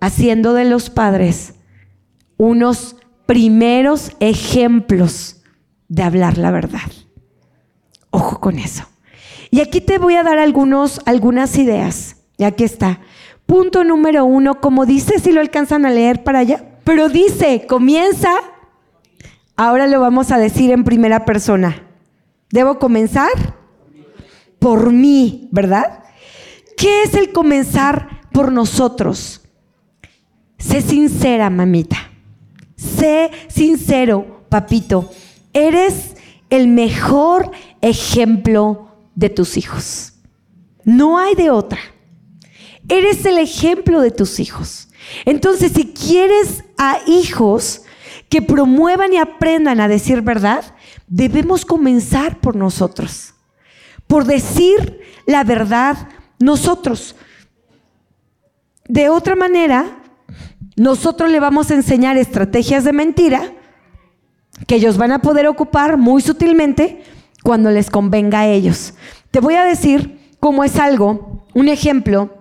[0.00, 1.52] haciendo de los padres
[2.38, 5.42] unos primeros ejemplos
[5.88, 6.90] de hablar la verdad.
[8.08, 8.84] Ojo con eso.
[9.50, 12.17] Y aquí te voy a dar algunos, algunas ideas.
[12.38, 13.00] Y aquí está.
[13.44, 16.64] Punto número uno, como dice, si lo alcanzan a leer para allá.
[16.84, 18.30] Pero dice, comienza,
[19.56, 21.82] ahora lo vamos a decir en primera persona.
[22.50, 23.30] ¿Debo comenzar?
[24.58, 26.04] Por mí, ¿verdad?
[26.76, 29.42] ¿Qué es el comenzar por nosotros?
[30.58, 31.96] Sé sincera, mamita.
[32.76, 35.10] Sé sincero, papito.
[35.52, 36.14] Eres
[36.50, 40.14] el mejor ejemplo de tus hijos.
[40.84, 41.78] No hay de otra.
[42.88, 44.88] Eres el ejemplo de tus hijos.
[45.24, 47.82] Entonces, si quieres a hijos
[48.28, 50.64] que promuevan y aprendan a decir verdad,
[51.06, 53.34] debemos comenzar por nosotros,
[54.06, 57.16] por decir la verdad nosotros.
[58.86, 59.98] De otra manera,
[60.76, 63.52] nosotros le vamos a enseñar estrategias de mentira
[64.66, 67.02] que ellos van a poder ocupar muy sutilmente
[67.42, 68.94] cuando les convenga a ellos.
[69.30, 72.37] Te voy a decir cómo es algo, un ejemplo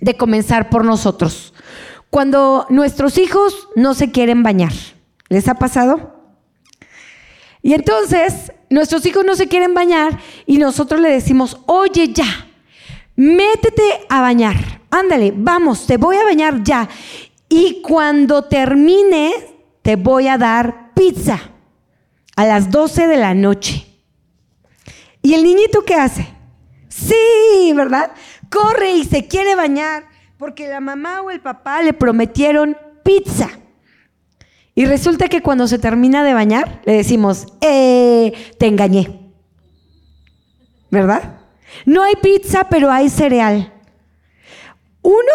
[0.00, 1.54] de comenzar por nosotros.
[2.10, 4.72] Cuando nuestros hijos no se quieren bañar,
[5.28, 6.16] ¿les ha pasado?
[7.62, 12.48] Y entonces nuestros hijos no se quieren bañar y nosotros le decimos, oye ya,
[13.16, 14.56] métete a bañar,
[14.90, 16.88] ándale, vamos, te voy a bañar ya.
[17.48, 19.32] Y cuando termine,
[19.82, 21.40] te voy a dar pizza
[22.36, 23.86] a las 12 de la noche.
[25.22, 26.26] ¿Y el niñito qué hace?
[26.88, 28.12] Sí, ¿verdad?
[28.50, 30.04] Corre y se quiere bañar
[30.36, 33.48] porque la mamá o el papá le prometieron pizza.
[34.74, 39.32] Y resulta que cuando se termina de bañar, le decimos, eh, te engañé.
[40.90, 41.40] ¿Verdad?
[41.84, 43.72] No hay pizza, pero hay cereal.
[45.02, 45.32] Uno,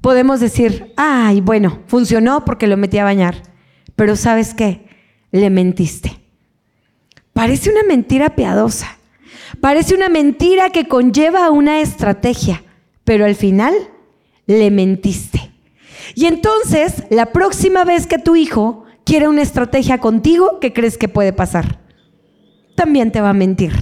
[0.00, 3.42] podemos decir, ay, bueno, funcionó porque lo metí a bañar.
[3.96, 4.88] Pero ¿sabes qué?
[5.30, 6.20] Le mentiste.
[7.32, 8.98] Parece una mentira piadosa.
[9.60, 12.62] Parece una mentira que conlleva una estrategia,
[13.04, 13.74] pero al final
[14.46, 15.50] le mentiste.
[16.14, 21.08] Y entonces, la próxima vez que tu hijo quiere una estrategia contigo, ¿qué crees que
[21.08, 21.80] puede pasar?
[22.74, 23.72] También te va a mentir.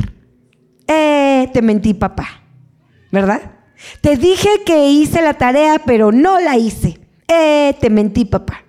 [0.86, 2.42] Eh, te mentí, papá.
[3.12, 3.52] ¿Verdad?
[4.00, 7.00] Te dije que hice la tarea, pero no la hice.
[7.28, 8.64] Eh, te mentí, papá.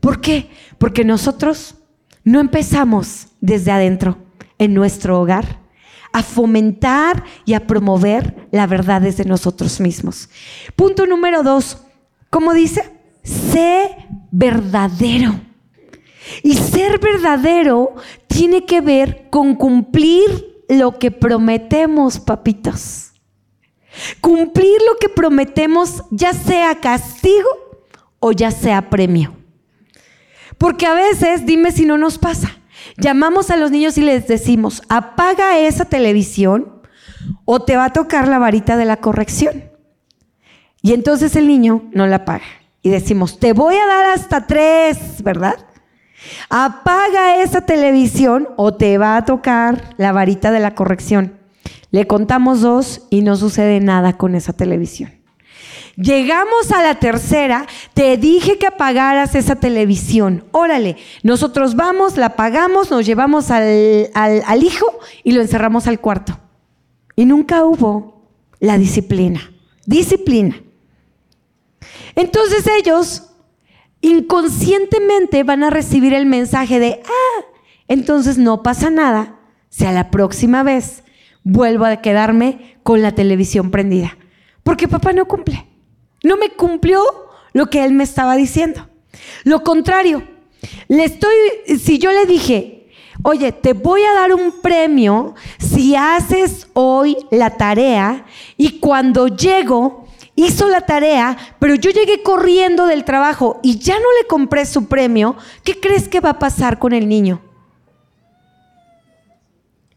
[0.00, 0.50] ¿Por qué?
[0.78, 1.76] Porque nosotros
[2.24, 4.18] no empezamos desde adentro,
[4.58, 5.60] en nuestro hogar,
[6.12, 10.28] a fomentar y a promover la verdad desde nosotros mismos.
[10.76, 11.78] Punto número dos,
[12.30, 12.92] ¿cómo dice?
[13.22, 13.96] Sé
[14.30, 15.40] verdadero.
[16.42, 17.94] Y ser verdadero
[18.26, 23.12] tiene que ver con cumplir lo que prometemos, papitos.
[24.20, 27.48] Cumplir lo que prometemos, ya sea castigo
[28.20, 29.34] o ya sea premio.
[30.58, 32.58] Porque a veces, dime si no nos pasa,
[32.96, 36.82] llamamos a los niños y les decimos, apaga esa televisión
[37.44, 39.64] o te va a tocar la varita de la corrección.
[40.82, 42.44] Y entonces el niño no la apaga.
[42.82, 45.56] Y decimos, te voy a dar hasta tres, ¿verdad?
[46.48, 51.38] Apaga esa televisión o te va a tocar la varita de la corrección.
[51.90, 55.18] Le contamos dos y no sucede nada con esa televisión.
[55.96, 57.66] Llegamos a la tercera,
[57.98, 60.44] te dije que apagaras esa televisión.
[60.52, 64.86] Órale, nosotros vamos, la apagamos, nos llevamos al, al hijo
[65.24, 66.38] y lo encerramos al cuarto.
[67.16, 68.30] Y nunca hubo
[68.60, 69.52] la disciplina.
[69.84, 70.62] Disciplina.
[72.14, 73.30] Entonces ellos
[74.00, 77.44] inconscientemente van a recibir el mensaje de, ah,
[77.88, 81.02] entonces no pasa nada si la próxima vez
[81.42, 84.16] vuelvo a quedarme con la televisión prendida.
[84.62, 85.66] Porque papá no cumple.
[86.22, 87.02] No me cumplió
[87.52, 88.88] lo que él me estaba diciendo.
[89.44, 90.22] Lo contrario,
[90.88, 91.34] le estoy,
[91.78, 92.90] si yo le dije,
[93.22, 98.24] oye, te voy a dar un premio si haces hoy la tarea
[98.56, 104.06] y cuando llego, hizo la tarea, pero yo llegué corriendo del trabajo y ya no
[104.20, 107.42] le compré su premio, ¿qué crees que va a pasar con el niño?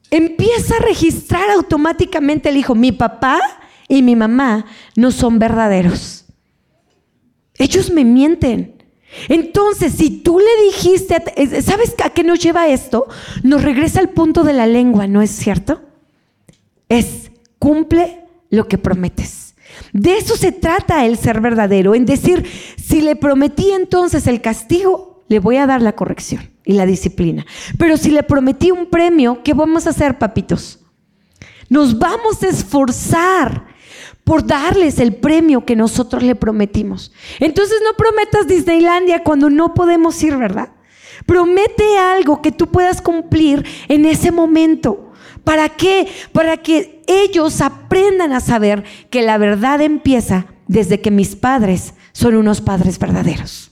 [0.09, 3.39] Empieza a registrar automáticamente el hijo, mi papá
[3.87, 6.20] y mi mamá no son verdaderos.
[7.62, 8.84] Ellos me mienten.
[9.30, 13.08] Entonces, si tú le dijiste, ¿sabes a qué nos lleva esto?
[13.43, 15.82] Nos regresa al punto de la lengua, ¿no es cierto?
[16.89, 19.54] Es cumple lo que prometes.
[19.93, 22.45] De eso se trata el ser verdadero, en decir,
[22.78, 27.45] si le prometí entonces el castigo, le voy a dar la corrección y la disciplina.
[27.78, 30.80] Pero si le prometí un premio, ¿qué vamos a hacer, papitos?
[31.69, 33.70] Nos vamos a esforzar
[34.23, 37.12] por darles el premio que nosotros le prometimos.
[37.39, 40.69] Entonces no prometas Disneylandia cuando no podemos ir, ¿verdad?
[41.25, 45.12] Promete algo que tú puedas cumplir en ese momento.
[45.43, 46.07] ¿Para qué?
[46.31, 52.36] Para que ellos aprendan a saber que la verdad empieza desde que mis padres son
[52.36, 53.72] unos padres verdaderos.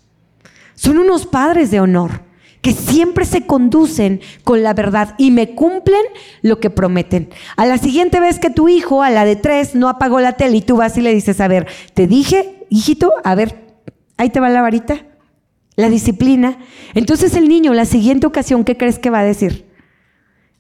[0.76, 2.29] Son unos padres de honor
[2.62, 6.02] que siempre se conducen con la verdad y me cumplen
[6.42, 7.30] lo que prometen.
[7.56, 10.58] A la siguiente vez que tu hijo, a la de tres, no apagó la tele
[10.58, 13.56] y tú vas y le dices, a ver, te dije, hijito, a ver,
[14.18, 15.06] ahí te va la varita,
[15.76, 16.58] la disciplina.
[16.94, 19.66] Entonces el niño, la siguiente ocasión, ¿qué crees que va a decir?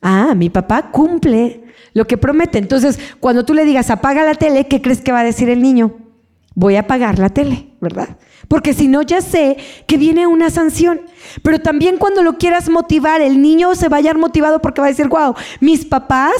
[0.02, 2.58] Ah, mi papá cumple lo que promete.
[2.58, 5.62] Entonces, cuando tú le digas, apaga la tele, ¿qué crees que va a decir el
[5.62, 6.09] niño?
[6.56, 8.18] Voy a apagar la tele, ¿verdad?
[8.47, 11.02] Porque si no, ya sé que viene una sanción.
[11.43, 14.88] Pero también cuando lo quieras motivar, el niño se va a hallar motivado porque va
[14.88, 16.34] a decir, wow, mis papás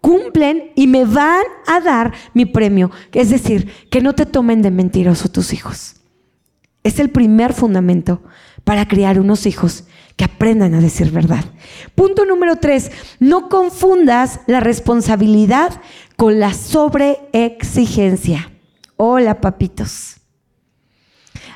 [0.00, 2.90] cumplen y me van a dar mi premio.
[3.12, 5.96] Es decir, que no te tomen de mentiroso tus hijos.
[6.82, 8.22] Es el primer fundamento
[8.64, 9.84] para criar unos hijos
[10.16, 11.44] que aprendan a decir verdad.
[11.94, 12.90] Punto número tres,
[13.20, 15.80] no confundas la responsabilidad
[16.16, 18.51] con la sobreexigencia.
[19.04, 20.18] Hola, papitos.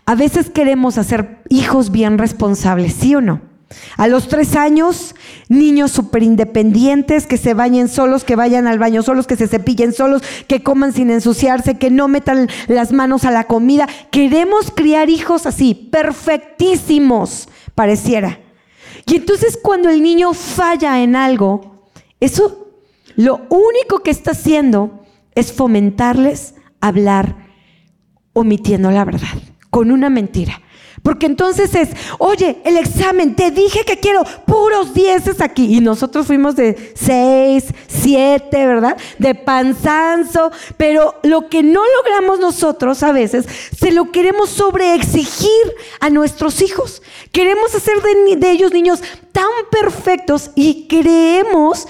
[0.04, 3.40] A veces queremos hacer hijos bien responsables, ¿sí o no?
[3.96, 5.14] A los tres años,
[5.48, 9.92] niños súper independientes, que se bañen solos, que vayan al baño solos, que se cepillen
[9.92, 13.88] solos, que coman sin ensuciarse, que no metan las manos a la comida.
[14.10, 18.40] Queremos criar hijos así, perfectísimos, pareciera.
[19.06, 21.84] Y entonces cuando el niño falla en algo,
[22.18, 22.72] eso
[23.14, 25.04] lo único que está haciendo
[25.36, 26.56] es fomentarles
[26.86, 27.36] hablar
[28.32, 29.38] omitiendo la verdad,
[29.70, 30.60] con una mentira.
[31.06, 35.76] Porque entonces es, oye, el examen, te dije que quiero puros dieces aquí.
[35.76, 38.96] Y nosotros fuimos de seis, siete, ¿verdad?
[39.18, 40.50] De panzanzo.
[40.76, 43.46] Pero lo que no logramos nosotros a veces,
[43.78, 45.50] se lo queremos sobreexigir
[46.00, 47.02] a nuestros hijos.
[47.30, 51.86] Queremos hacer de, de ellos niños tan perfectos y creemos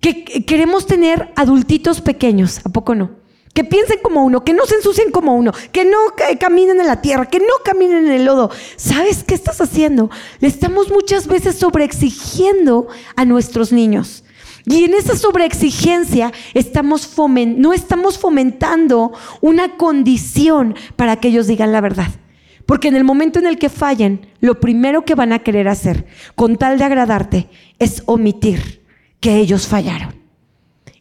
[0.00, 2.60] que queremos tener adultitos pequeños.
[2.64, 3.23] ¿A poco no?
[3.54, 5.96] Que piensen como uno, que no se ensucien como uno, que no
[6.38, 8.50] caminen en la tierra, que no caminen en el lodo.
[8.76, 10.10] ¿Sabes qué estás haciendo?
[10.40, 14.24] Le estamos muchas veces sobreexigiendo a nuestros niños.
[14.66, 17.10] Y en esa sobreexigencia estamos
[17.56, 22.08] no estamos fomentando una condición para que ellos digan la verdad.
[22.66, 26.06] Porque en el momento en el que fallen, lo primero que van a querer hacer,
[26.34, 27.48] con tal de agradarte,
[27.78, 28.82] es omitir
[29.20, 30.23] que ellos fallaron.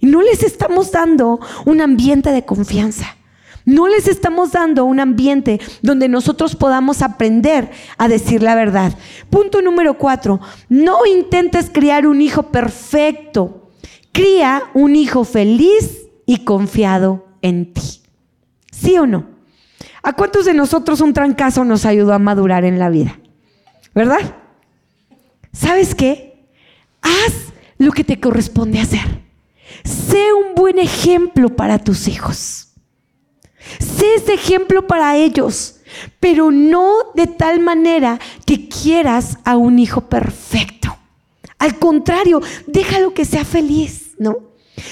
[0.04, 3.16] No les estamos dando un ambiente de confianza.
[3.64, 8.98] No les estamos dando un ambiente donde nosotros podamos aprender a decir la verdad.
[9.30, 13.72] Punto número cuatro, no intentes criar un hijo perfecto.
[14.12, 18.02] Cría un hijo feliz y confiado en ti.
[18.74, 19.28] ¿Sí o no?
[20.02, 23.22] ¿A cuántos de nosotros un trancazo nos ayudó a madurar en la vida?
[23.96, 24.36] ¿Verdad?
[25.54, 26.46] ¿Sabes qué?
[27.02, 29.23] Haz lo que te corresponde hacer.
[29.84, 32.70] Sé un buen ejemplo para tus hijos.
[33.80, 35.78] Sé ese ejemplo para ellos,
[36.20, 40.96] pero no de tal manera que quieras a un hijo perfecto.
[41.60, 44.38] Al contrario, déjalo que sea feliz, ¿no?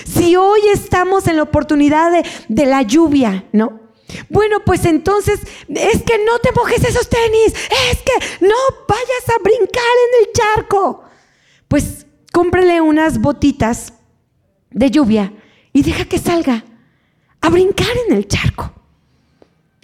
[0.06, 3.82] Si hoy estamos en la oportunidad de, de la lluvia, ¿no?
[4.30, 5.40] Bueno, pues entonces
[5.70, 7.54] es que no te mojes esos tenis,
[7.92, 8.56] es que no
[8.88, 11.04] vayas a brincar en el charco.
[11.68, 13.94] Pues cómprele unas botitas
[14.72, 15.34] de lluvia
[15.74, 16.64] y deja que salga
[17.42, 18.72] a brincar en el charco.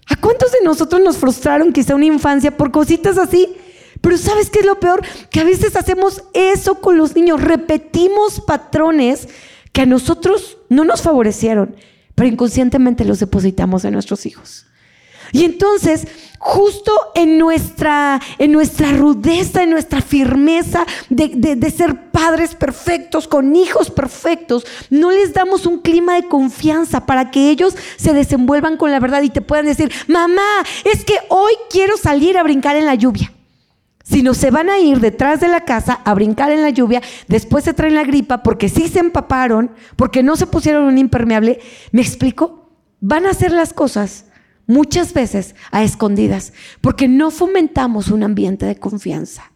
[0.10, 3.56] ¿A cuántos de nosotros nos frustraron quizá una infancia por cositas así?
[4.00, 5.02] Pero ¿sabes qué es lo peor?
[5.30, 9.28] Que a veces hacemos eso con los niños, repetimos patrones
[9.74, 11.76] que a nosotros no nos favorecieron,
[12.16, 14.66] pero inconscientemente los depositamos en nuestros hijos.
[15.32, 16.08] Y entonces,
[16.40, 23.56] justo en nuestra, en nuestra rudeza, en nuestra firmeza de, de, ser padres perfectos, con
[23.56, 28.92] hijos perfectos, no les damos un clima de confianza para que ellos se desenvuelvan con
[28.92, 30.42] la verdad y te puedan decir, mamá,
[30.86, 33.32] es que hoy quiero salir a brincar en la lluvia.
[34.04, 37.02] Si no se van a ir detrás de la casa a brincar en la lluvia,
[37.28, 41.60] después se traen la gripa porque sí se empaparon, porque no se pusieron un impermeable,
[41.92, 42.70] ¿me explico?
[43.02, 44.27] Van a hacer las cosas
[44.68, 49.52] muchas veces a escondidas, porque no fomentamos un ambiente de confianza.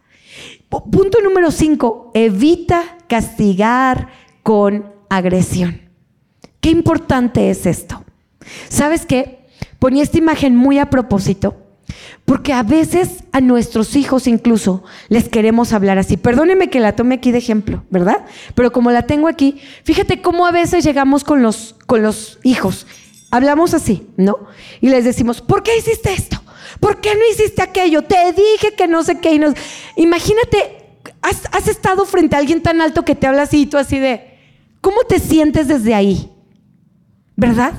[0.70, 4.08] Punto número cinco, evita castigar
[4.42, 5.82] con agresión.
[6.62, 8.04] Qué importante es esto.
[8.70, 9.46] ¿Sabes qué?
[9.80, 11.58] Ponía esta imagen muy a propósito,
[12.24, 16.16] porque a veces a nuestros hijos incluso les queremos hablar así.
[16.16, 18.26] Perdóneme que la tome aquí de ejemplo, ¿verdad?
[18.56, 22.88] Pero como la tengo aquí, fíjate cómo a veces llegamos con los, con los hijos
[23.32, 24.38] Hablamos así, ¿no?
[24.82, 26.42] Y les decimos, ¿por qué hiciste esto?
[26.82, 28.02] ¿Por qué no hiciste aquello?
[28.04, 29.34] Te dije que no sé qué.
[29.34, 30.82] Y Imagínate,
[31.22, 34.38] has, estado frente a alguien tan alto que te habla así y tú así de,
[34.82, 36.30] ¿cómo te sientes desde ahí?
[37.38, 37.74] ¿Verdad?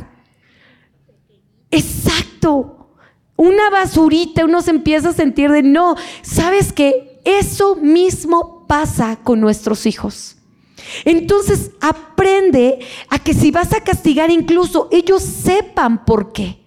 [1.70, 2.96] Exacto.
[3.36, 7.20] Una basurita, uno se empieza a sentir de, no, ¿sabes qué?
[7.24, 10.36] Eso mismo pasa con nuestros hijos.
[11.04, 16.58] Entonces aprende a que si vas a castigar incluso ellos sepan por qué.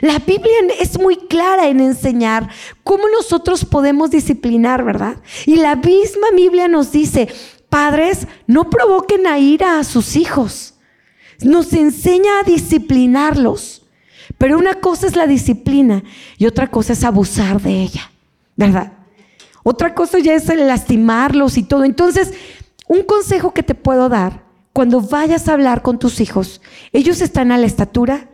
[0.00, 2.50] La Biblia es muy clara en enseñar
[2.82, 5.16] cómo nosotros podemos disciplinar, ¿verdad?
[5.46, 7.28] Y la misma Biblia nos dice,
[7.68, 10.74] padres, no provoquen a ira a sus hijos.
[11.40, 13.82] Nos enseña a disciplinarlos.
[14.38, 16.02] Pero una cosa es la disciplina
[16.36, 18.10] y otra cosa es abusar de ella,
[18.56, 18.92] ¿verdad?
[19.62, 21.84] Otra cosa ya es el lastimarlos y todo.
[21.84, 22.34] Entonces,
[22.88, 26.60] un consejo que te puedo dar cuando vayas a hablar con tus hijos,
[26.92, 28.28] ellos están a la estatura,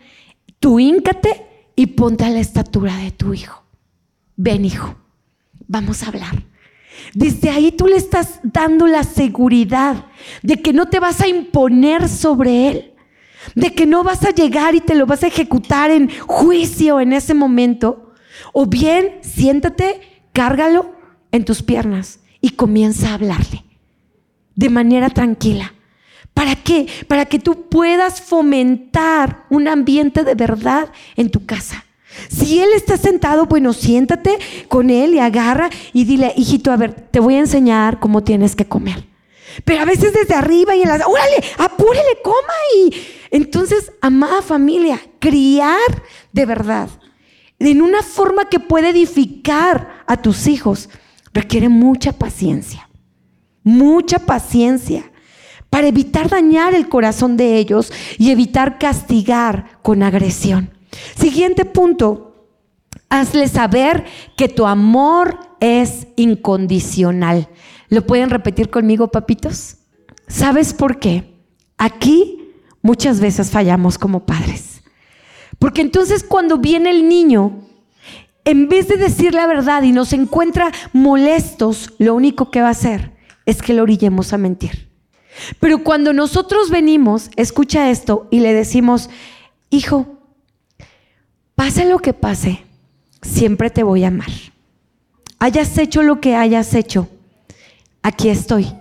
[0.59, 1.47] tú híncate
[1.77, 3.63] y ponte a la estatura de tu hijo.
[4.35, 4.97] Ven, hijo.
[5.69, 6.43] vamos a hablar.
[7.15, 10.07] Desde ahí tú le estás dando la seguridad
[10.43, 12.95] de que no te vas a imponer sobre él,
[13.55, 17.13] de que no vas a llegar y te lo vas a ejecutar en juicio en
[17.13, 18.15] ese momento.
[18.53, 20.01] O bien, siéntate,
[20.33, 20.93] cárgalo
[21.31, 23.65] en tus piernas y comienza a hablarle
[24.55, 25.75] de manera tranquila.
[26.35, 26.87] ¿Para qué?
[27.09, 31.85] Para que tú puedas fomentar un ambiente de verdad en tu casa.
[32.29, 34.39] Si él está sentado, bueno, siéntate
[34.69, 38.55] con él y agarra y dile, hijito, a ver, te voy a enseñar cómo tienes
[38.55, 39.05] que comer.
[39.65, 42.37] Pero a veces desde arriba y en las, órale, apúrele, coma
[42.77, 42.95] y
[43.31, 46.89] entonces, amada familia, criar de verdad
[47.71, 50.89] en una forma que puede edificar a tus hijos
[51.33, 52.89] requiere mucha paciencia,
[53.63, 55.11] mucha paciencia
[55.71, 60.71] para evitar dañar el corazón de ellos y evitar castigar con agresión.
[61.17, 62.47] Siguiente punto,
[63.09, 64.05] hazle saber
[64.37, 67.49] que tu amor es incondicional.
[67.89, 69.77] ¿Lo pueden repetir conmigo, papitos?
[70.29, 71.39] ¿Sabes por qué?
[71.79, 72.53] Aquí
[72.83, 74.83] muchas veces fallamos como padres.
[75.59, 77.63] Porque entonces cuando viene el niño,
[78.45, 82.73] en vez de decir la verdad y nos encuentra molestos, lo único que va a
[82.73, 83.13] hacer
[83.47, 84.89] es que lo orillemos a mentir.
[85.61, 89.11] Pero cuando nosotros venimos, escucha esto y le decimos,
[89.71, 90.19] hijo,
[91.55, 92.65] pase lo que pase,
[93.23, 94.31] siempre te voy a amar.
[95.39, 97.09] Hayas hecho lo que hayas hecho,
[98.03, 98.73] aquí estoy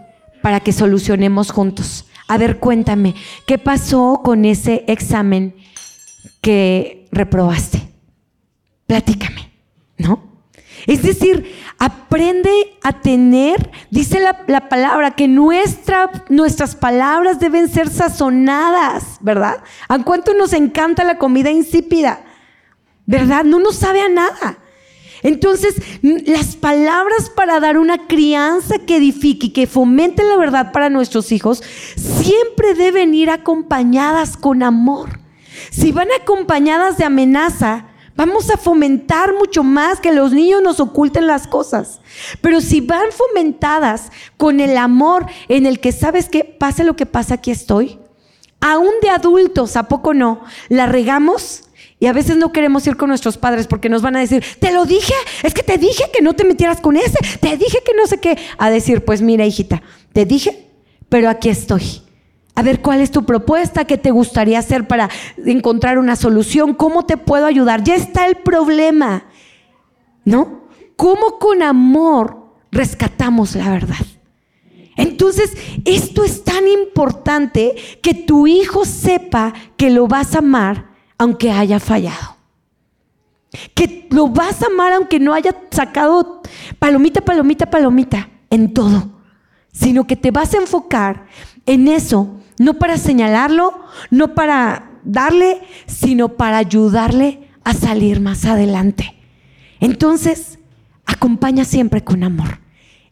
[0.42, 2.06] para que solucionemos juntos.
[2.28, 5.56] A ver, cuéntame, ¿qué pasó con ese examen
[6.42, 7.88] que reprobaste?
[8.88, 9.52] Platícame,
[9.98, 10.31] ¿no?
[10.88, 12.52] Es decir, aprende
[12.84, 19.64] a tener, dice la, palabra, que nuestras palabras deben ser sazonadas, ¿verdad?
[19.88, 22.22] ¿A cuánto nos encanta la comida insípida?
[23.12, 23.44] ¿verdad?
[23.44, 24.58] No nos sabe a nada.
[25.24, 30.90] Entonces, las palabras para dar una crianza que edifique y que fomente la verdad para
[30.90, 31.62] nuestros hijos
[31.96, 35.20] siempre deben ir acompañadas con amor.
[35.70, 37.86] Si van acompañadas de amenaza,
[38.16, 42.02] vamos a fomentar mucho más que los niños nos oculten las cosas.
[42.42, 47.06] Pero si van fomentadas con el amor en el que sabes que pase lo que
[47.06, 48.00] pasa, aquí estoy,
[48.60, 50.42] aún de adultos, ¿a poco no?
[50.70, 51.64] La regamos
[52.00, 54.72] y a veces no queremos ir con nuestros padres porque nos van a decir, te
[54.72, 57.94] lo dije, es que te dije que no te metieras con ese, te dije que
[57.96, 58.38] no sé qué.
[58.58, 60.68] A decir, pues mira, hijita, te dije,
[61.10, 62.02] pero aquí estoy.
[62.56, 63.86] A ver, ¿cuál es tu propuesta?
[63.86, 65.10] ¿Qué te gustaría hacer para
[65.46, 66.74] encontrar una solución?
[66.74, 67.84] ¿Cómo te puedo ayudar?
[67.84, 69.26] Ya está el problema,
[70.26, 70.62] ¿no?
[70.96, 74.06] ¿Cómo con amor rescatamos la verdad?
[74.98, 75.54] Entonces,
[75.86, 81.80] esto es tan importante que tu hijo sepa que lo vas a amar aunque haya
[81.80, 82.36] fallado.
[83.74, 86.42] Que lo vas a amar aunque no haya sacado
[86.80, 89.10] palomita, palomita, palomita en todo,
[89.72, 91.26] sino que te vas a enfocar
[91.66, 93.74] en eso, no para señalarlo,
[94.10, 99.16] no para darle, sino para ayudarle a salir más adelante.
[99.80, 100.60] Entonces,
[101.06, 102.60] acompaña siempre con amor.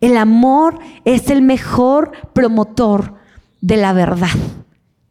[0.01, 3.15] El amor es el mejor promotor
[3.61, 4.29] de la verdad.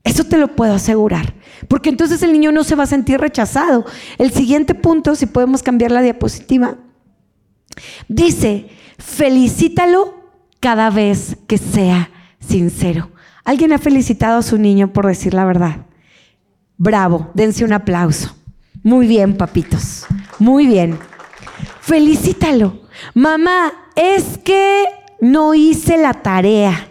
[0.04, 1.34] Eso te lo puedo asegurar.
[1.68, 3.84] Porque entonces el niño no se va a sentir rechazado.
[4.16, 6.76] El siguiente punto, si podemos cambiar la diapositiva,
[8.08, 8.68] dice,
[8.98, 10.14] felicítalo
[10.60, 12.10] cada vez que sea
[12.40, 13.10] sincero.
[13.49, 15.86] ¿Alguien ha felicitado a su niño por decir la verdad?
[16.76, 18.36] Bravo, dense un aplauso.
[18.82, 20.05] Muy bien, papitos.
[20.38, 20.99] Muy bien.
[21.80, 22.82] Felicítalo.
[23.14, 24.84] Mamá, es que
[25.22, 26.88] no hice la tarea.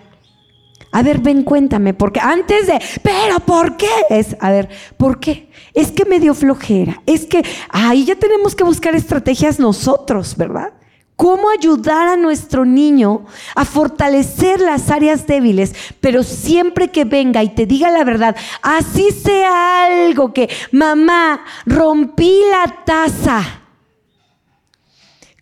[0.91, 3.91] A ver, ven, cuéntame, porque antes de, pero ¿por qué?
[4.09, 5.51] Es, a ver, ¿por qué?
[5.75, 10.73] Es que me dio flojera, es que ahí ya tenemos que buscar estrategias nosotros, ¿verdad?
[11.17, 15.73] ¿Cómo ayudar a nuestro niño a fortalecer las áreas débiles?
[15.99, 22.39] Pero siempre que venga y te diga la verdad, así sea algo que, mamá, rompí
[22.51, 23.63] la taza.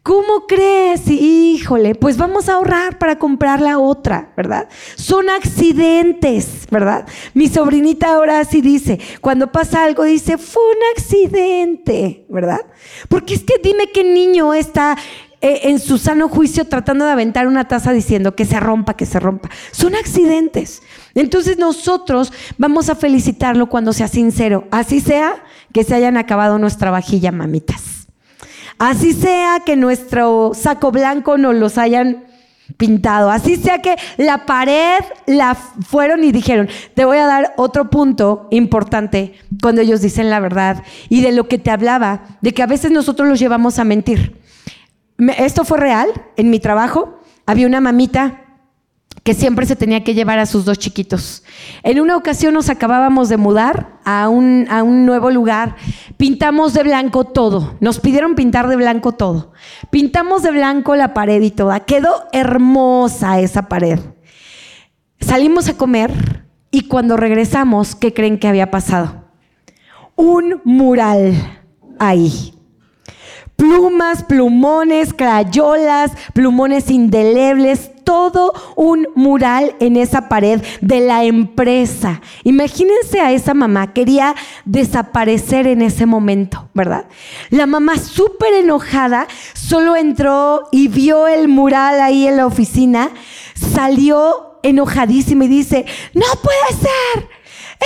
[0.01, 1.09] ¿Cómo crees?
[1.09, 4.69] Híjole, pues vamos a ahorrar para comprar la otra, ¿verdad?
[4.93, 7.07] Son accidentes, ¿verdad?
[7.33, 12.61] Mi sobrinita ahora sí dice, cuando pasa algo dice, fue un accidente, ¿verdad?
[13.09, 14.95] Porque es que dime qué niño está
[15.41, 19.05] eh, en su sano juicio tratando de aventar una taza diciendo que se rompa, que
[19.05, 19.49] se rompa.
[19.71, 20.81] Son accidentes.
[21.13, 24.67] Entonces nosotros vamos a felicitarlo cuando sea sincero.
[24.71, 28.07] Así sea que se hayan acabado nuestra vajilla, mamitas.
[28.77, 32.25] Así sea que nuestro saco blanco nos los hayan
[32.77, 33.29] pintado.
[33.29, 38.47] Así sea que la pared la fueron y dijeron, te voy a dar otro punto
[38.51, 42.67] importante cuando ellos dicen la verdad y de lo que te hablaba, de que a
[42.67, 44.44] veces nosotros los llevamos a mentir.
[45.17, 48.41] Esto fue real, en mi trabajo había una mamita
[49.23, 51.43] que siempre se tenía que llevar a sus dos chiquitos.
[51.81, 55.77] En una ocasión nos acabábamos de mudar a un, a un, nuevo lugar,
[56.17, 59.51] pintamos de blanco todo, nos pidieron pintar de blanco todo.
[59.89, 63.99] Pintamos de blanco la pared y toda, quedó hermosa esa pared.
[65.19, 69.23] Salimos a comer y cuando regresamos, ¿qué creen que había pasado?
[70.15, 71.33] Un mural
[71.97, 72.54] ahí
[73.55, 82.21] plumas, plumones, crayolas, plumones indelebles, todo un mural en esa pared de la empresa.
[82.43, 87.07] Imagínense a esa mamá, quería desaparecer en ese momento, ¿verdad?
[87.49, 93.09] La mamá súper enojada, solo entró y vio el mural ahí en la oficina,
[93.55, 97.27] salió enojadísima y dice, no puede ser,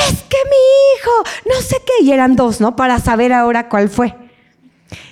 [0.08, 1.12] es que mi hijo,
[1.46, 2.76] no sé qué, y eran dos, ¿no?
[2.76, 4.29] Para saber ahora cuál fue.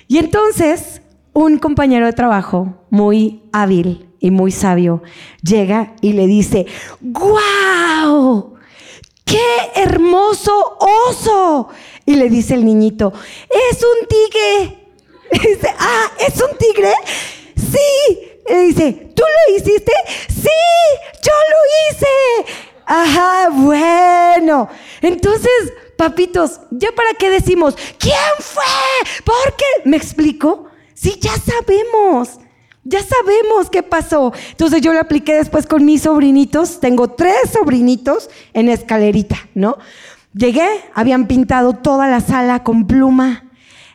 [0.08, 1.02] Y entonces
[1.34, 5.02] un compañero de trabajo muy hábil y muy sabio
[5.42, 6.66] llega y le dice,
[7.00, 8.54] ¡guau!
[9.24, 9.38] ¡Qué
[9.76, 10.78] hermoso
[11.08, 11.68] oso!
[12.06, 13.12] Y le dice el niñito,
[13.70, 14.78] es un tigre.
[15.30, 16.94] Le dice, ah, ¿es un tigre?
[17.54, 18.18] Sí.
[18.48, 19.92] Le dice, ¿tú lo hiciste?
[20.28, 20.48] Sí,
[21.22, 22.52] yo lo hice.
[22.88, 24.68] Ajá, bueno.
[25.02, 27.76] Entonces papitos, ¿ya para qué decimos?
[27.98, 28.62] ¿Quién fue?
[29.24, 29.88] ¿Por qué?
[29.88, 30.68] ¿Me explico?
[30.94, 32.38] Sí, ya sabemos.
[32.84, 34.32] Ya sabemos qué pasó.
[34.50, 36.80] Entonces yo lo apliqué después con mis sobrinitos.
[36.80, 39.76] Tengo tres sobrinitos en escalerita, ¿no?
[40.32, 43.44] Llegué, habían pintado toda la sala con pluma.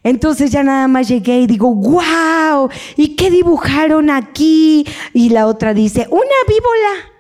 [0.04, 4.86] Entonces ya nada más llegué y digo, wow, ¿y qué dibujaron aquí?
[5.14, 7.13] Y la otra dice, una víbola.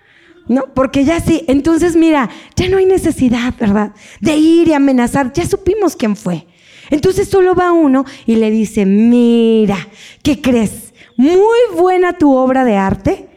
[0.48, 0.66] ¿No?
[0.74, 3.94] Porque ya sí, entonces mira, ya no hay necesidad, ¿verdad?
[4.22, 6.48] De ir y amenazar, ya supimos quién fue.
[6.89, 9.78] Entonces solo va uno y le dice, mira,
[10.22, 10.94] ¿qué crees?
[11.18, 13.30] Muy buena tu obra de arte,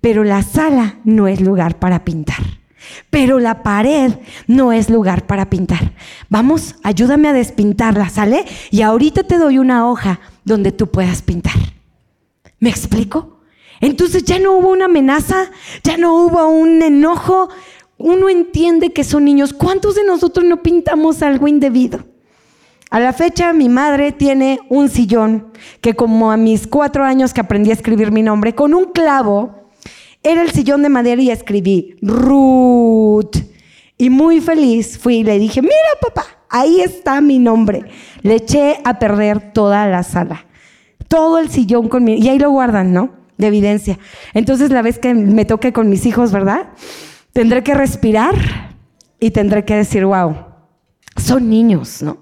[0.00, 2.42] pero la sala no es lugar para pintar.
[3.10, 4.12] Pero la pared
[4.46, 5.92] no es lugar para pintar.
[6.28, 8.44] Vamos, ayúdame a despintarla, ¿sale?
[8.70, 11.54] Y ahorita te doy una hoja donde tú puedas pintar.
[12.58, 13.41] ¿Me explico?
[13.82, 15.50] Entonces ya no hubo una amenaza,
[15.82, 17.48] ya no hubo un enojo.
[17.98, 19.52] Uno entiende que son niños.
[19.52, 22.04] ¿Cuántos de nosotros no pintamos algo indebido?
[22.90, 25.48] A la fecha mi madre tiene un sillón
[25.80, 29.68] que como a mis cuatro años que aprendí a escribir mi nombre, con un clavo,
[30.22, 33.36] era el sillón de madera y escribí Ruth.
[33.98, 37.86] Y muy feliz fui y le dije, mira papá, ahí está mi nombre.
[38.22, 40.46] Le eché a perder toda la sala,
[41.08, 42.14] todo el sillón con mi...
[42.14, 43.21] Y ahí lo guardan, ¿no?
[43.38, 43.98] De evidencia.
[44.34, 46.68] Entonces la vez que me toque con mis hijos, ¿verdad?
[47.32, 48.34] Tendré que respirar
[49.18, 50.36] y tendré que decir, wow,
[51.16, 52.18] son niños, ¿no?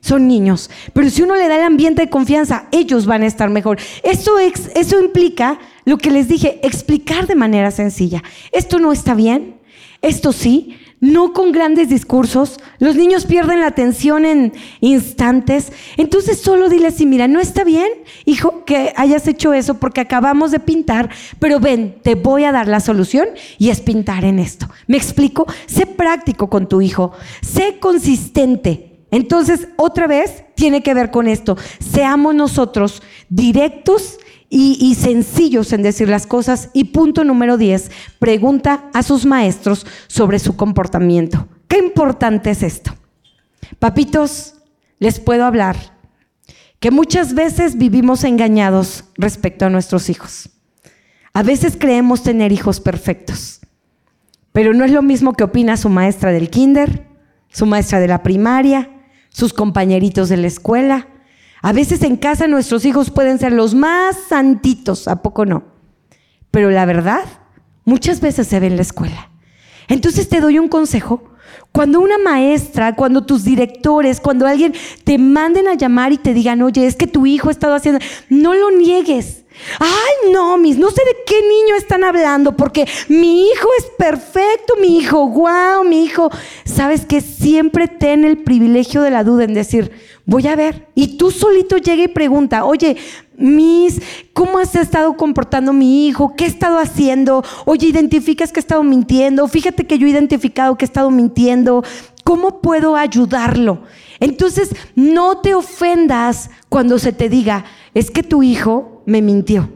[0.00, 0.70] Son niños.
[0.92, 3.78] Pero si uno le da el ambiente de confianza, ellos van a estar mejor.
[4.04, 8.22] Eso, eso implica lo que les dije, explicar de manera sencilla.
[8.52, 9.56] Esto no está bien,
[10.02, 12.58] esto sí, no con grandes discursos.
[12.78, 15.72] Los niños pierden la atención en instantes.
[15.96, 17.88] Entonces solo dile así, mira, no está bien,
[18.24, 22.68] hijo, que hayas hecho eso porque acabamos de pintar, pero ven, te voy a dar
[22.68, 23.28] la solución
[23.58, 24.68] y es pintar en esto.
[24.86, 25.46] ¿Me explico?
[25.66, 28.92] Sé práctico con tu hijo, sé consistente.
[29.10, 31.56] Entonces, otra vez, tiene que ver con esto.
[31.78, 34.18] Seamos nosotros directos
[34.48, 36.70] y, sencillos en decir las cosas.
[36.72, 41.48] Y punto número 10, pregunta a sus maestros sobre su comportamiento.
[41.68, 42.94] ¿Qué importante es esto?
[43.78, 44.54] Papitos,
[44.98, 45.76] les puedo hablar
[46.80, 50.50] que muchas veces vivimos engañados respecto a nuestros hijos.
[51.32, 53.60] A veces creemos tener hijos perfectos,
[54.52, 57.06] pero no es lo mismo que opina su maestra del kinder,
[57.50, 58.90] su maestra de la primaria,
[59.28, 61.08] sus compañeritos de la escuela,
[61.66, 65.64] a veces en casa nuestros hijos pueden ser los más santitos, ¿a poco no?
[66.52, 67.24] Pero la verdad,
[67.84, 69.30] muchas veces se ve en la escuela.
[69.88, 71.24] Entonces te doy un consejo.
[71.72, 76.62] Cuando una maestra, cuando tus directores, cuando alguien te manden a llamar y te digan,
[76.62, 77.98] oye, es que tu hijo ha estado haciendo,
[78.28, 79.42] no lo niegues.
[79.80, 84.76] Ay, no, mis, no sé de qué niño están hablando, porque mi hijo es perfecto,
[84.80, 86.30] mi hijo, wow, mi hijo.
[86.64, 89.90] Sabes que siempre ten el privilegio de la duda en decir,
[90.26, 90.88] voy a ver.
[90.94, 92.96] Y tú solito llega y pregunta, oye,
[93.38, 94.00] Miss,
[94.32, 96.34] ¿cómo has estado comportando mi hijo?
[96.36, 97.42] ¿Qué he estado haciendo?
[97.64, 99.46] Oye, identificas que he estado mintiendo.
[99.48, 101.84] Fíjate que yo he identificado que he estado mintiendo.
[102.24, 103.82] ¿Cómo puedo ayudarlo?
[104.18, 107.64] Entonces, no te ofendas cuando se te diga,
[107.94, 109.70] es que tu hijo me mintió.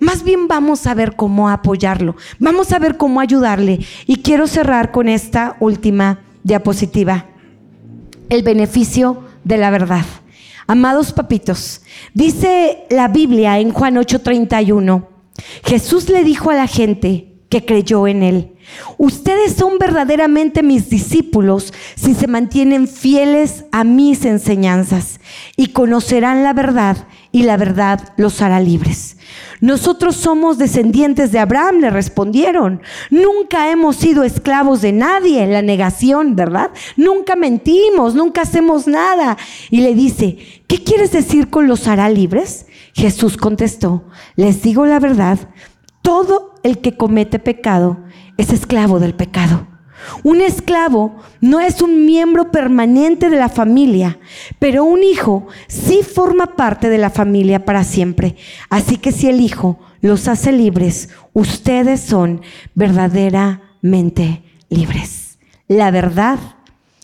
[0.00, 3.80] Más bien vamos a ver cómo apoyarlo, vamos a ver cómo ayudarle.
[4.06, 7.26] Y quiero cerrar con esta última diapositiva.
[8.28, 10.04] El beneficio de la verdad.
[10.66, 11.80] Amados papitos,
[12.12, 15.08] dice la Biblia en Juan 8:31,
[15.64, 18.52] Jesús le dijo a la gente que creyó en él,
[18.98, 25.20] ustedes son verdaderamente mis discípulos si se mantienen fieles a mis enseñanzas
[25.56, 29.16] y conocerán la verdad y la verdad los hará libres.
[29.60, 32.80] Nosotros somos descendientes de Abraham, le respondieron.
[33.10, 36.70] Nunca hemos sido esclavos de nadie, la negación, ¿verdad?
[36.96, 39.36] Nunca mentimos, nunca hacemos nada.
[39.70, 42.66] Y le dice, ¿qué quieres decir con los hará libres?
[42.94, 44.04] Jesús contestó,
[44.36, 45.38] les digo la verdad,
[46.02, 47.98] todo el que comete pecado
[48.36, 49.66] es esclavo del pecado.
[50.22, 54.18] Un esclavo no es un miembro permanente de la familia,
[54.58, 58.36] pero un hijo sí forma parte de la familia para siempre.
[58.70, 62.42] Así que si el hijo los hace libres, ustedes son
[62.74, 65.38] verdaderamente libres.
[65.66, 66.38] La verdad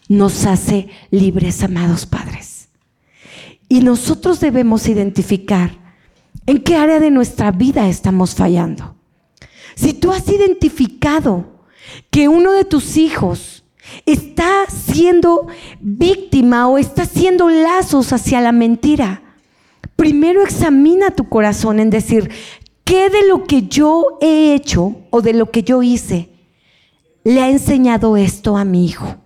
[0.09, 2.69] nos hace libres, amados padres.
[3.69, 5.73] Y nosotros debemos identificar
[6.47, 8.95] en qué área de nuestra vida estamos fallando.
[9.75, 11.47] Si tú has identificado
[12.11, 13.65] que uno de tus hijos
[14.07, 15.47] está siendo
[15.81, 19.23] víctima o está haciendo lazos hacia la mentira,
[19.97, 22.31] primero examina tu corazón en decir,
[22.85, 26.31] ¿qué de lo que yo he hecho o de lo que yo hice
[27.25, 29.24] le ha enseñado esto a mi hijo?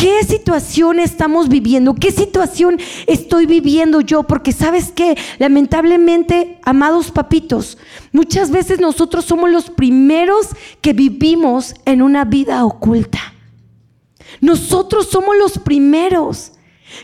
[0.00, 1.94] ¿Qué situación estamos viviendo?
[1.94, 4.22] ¿Qué situación estoy viviendo yo?
[4.22, 7.76] Porque sabes que, lamentablemente, amados papitos,
[8.10, 10.46] muchas veces nosotros somos los primeros
[10.80, 13.34] que vivimos en una vida oculta.
[14.40, 16.52] Nosotros somos los primeros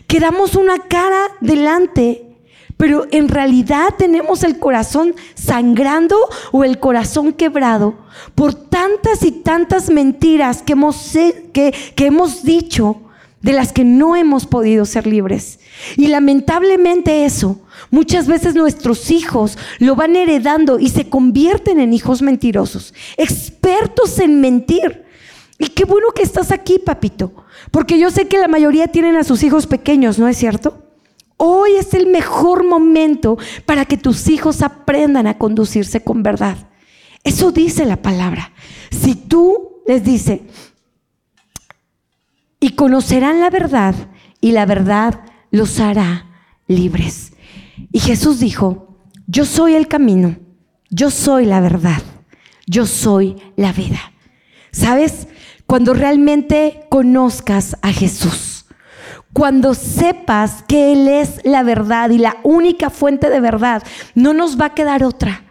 [0.07, 2.26] que damos una cara delante
[2.77, 6.15] pero en realidad tenemos el corazón sangrando
[6.51, 7.95] o el corazón quebrado
[8.35, 11.11] por tantas y tantas mentiras que hemos,
[11.53, 13.01] que, que hemos dicho
[13.41, 15.59] de las que no hemos podido ser libres.
[15.95, 17.59] Y lamentablemente eso,
[17.89, 24.39] muchas veces nuestros hijos lo van heredando y se convierten en hijos mentirosos, expertos en
[24.39, 25.05] mentir.
[25.59, 27.31] Y qué bueno que estás aquí, papito,
[27.71, 30.86] porque yo sé que la mayoría tienen a sus hijos pequeños, ¿no es cierto?
[31.37, 36.57] Hoy es el mejor momento para que tus hijos aprendan a conducirse con verdad.
[37.23, 38.53] Eso dice la palabra.
[38.89, 40.41] Si tú les dices,
[42.59, 43.93] y conocerán la verdad,
[44.41, 45.21] y la verdad
[45.51, 46.25] los hará
[46.67, 47.33] libres.
[47.91, 50.37] Y Jesús dijo, yo soy el camino,
[50.89, 52.01] yo soy la verdad,
[52.65, 53.99] yo soy la vida.
[54.71, 55.27] ¿Sabes?
[55.67, 58.56] Cuando realmente conozcas a Jesús
[59.37, 63.83] cuando sepas que Él es la verdad y la única fuente de verdad,
[64.15, 65.43] no nos va a quedar otra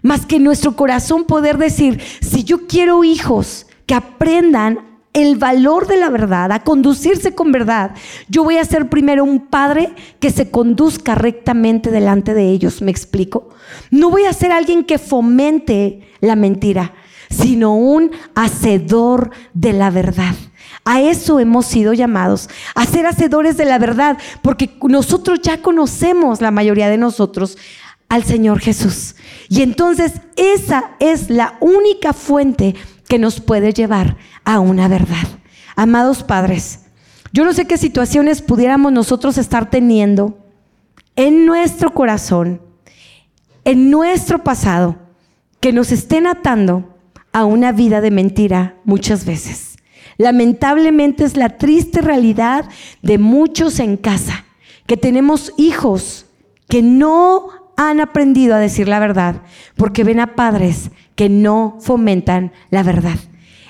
[0.00, 4.80] más que nuestro corazón poder decir, si yo quiero hijos que aprendan
[5.12, 7.94] el valor de la verdad, a conducirse con verdad,
[8.30, 12.90] yo voy a ser primero un padre que se conduzca rectamente delante de ellos, ¿me
[12.90, 13.50] explico?
[13.90, 16.94] No voy a ser alguien que fomente la mentira,
[17.28, 20.34] sino un hacedor de la verdad.
[20.86, 26.40] A eso hemos sido llamados, a ser hacedores de la verdad, porque nosotros ya conocemos,
[26.40, 27.58] la mayoría de nosotros,
[28.08, 29.16] al Señor Jesús.
[29.48, 32.76] Y entonces esa es la única fuente
[33.08, 35.26] que nos puede llevar a una verdad.
[35.74, 36.82] Amados padres,
[37.32, 40.38] yo no sé qué situaciones pudiéramos nosotros estar teniendo
[41.16, 42.62] en nuestro corazón,
[43.64, 44.94] en nuestro pasado,
[45.58, 46.96] que nos estén atando
[47.32, 49.75] a una vida de mentira muchas veces.
[50.18, 52.66] Lamentablemente es la triste realidad
[53.02, 54.44] de muchos en casa,
[54.86, 56.26] que tenemos hijos
[56.68, 59.42] que no han aprendido a decir la verdad,
[59.76, 63.18] porque ven a padres que no fomentan la verdad.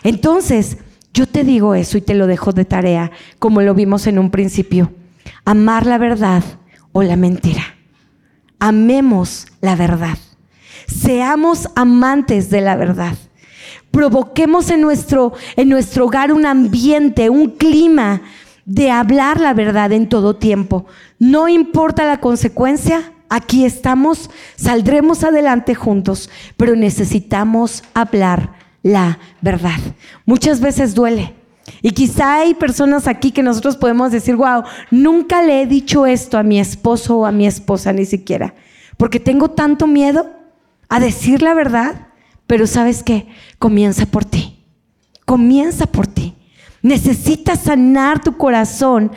[0.05, 0.79] Entonces,
[1.13, 4.31] yo te digo eso y te lo dejo de tarea, como lo vimos en un
[4.31, 4.93] principio.
[5.45, 6.45] Amar la verdad
[6.93, 7.63] o la mentira.
[8.61, 10.19] Amemos la verdad.
[10.87, 13.17] Seamos amantes de la verdad
[13.97, 18.21] provoquemos en nuestro, en nuestro hogar un ambiente, un clima
[18.67, 20.85] de hablar la verdad en todo tiempo.
[21.19, 26.29] No importa la consecuencia, aquí estamos, saldremos adelante juntos,
[26.59, 29.79] pero necesitamos hablar la verdad.
[30.27, 31.33] Muchas veces duele.
[31.81, 36.37] Y quizá hay personas aquí que nosotros podemos decir, wow, nunca le he dicho esto
[36.37, 38.53] a mi esposo o a mi esposa ni siquiera,
[38.99, 40.31] porque tengo tanto miedo
[40.91, 42.09] a decir la verdad
[42.47, 43.29] pero sabes qué?
[43.59, 44.65] Comienza por ti.
[45.25, 46.35] Comienza por ti.
[46.83, 49.11] Necesitas sanar tu corazón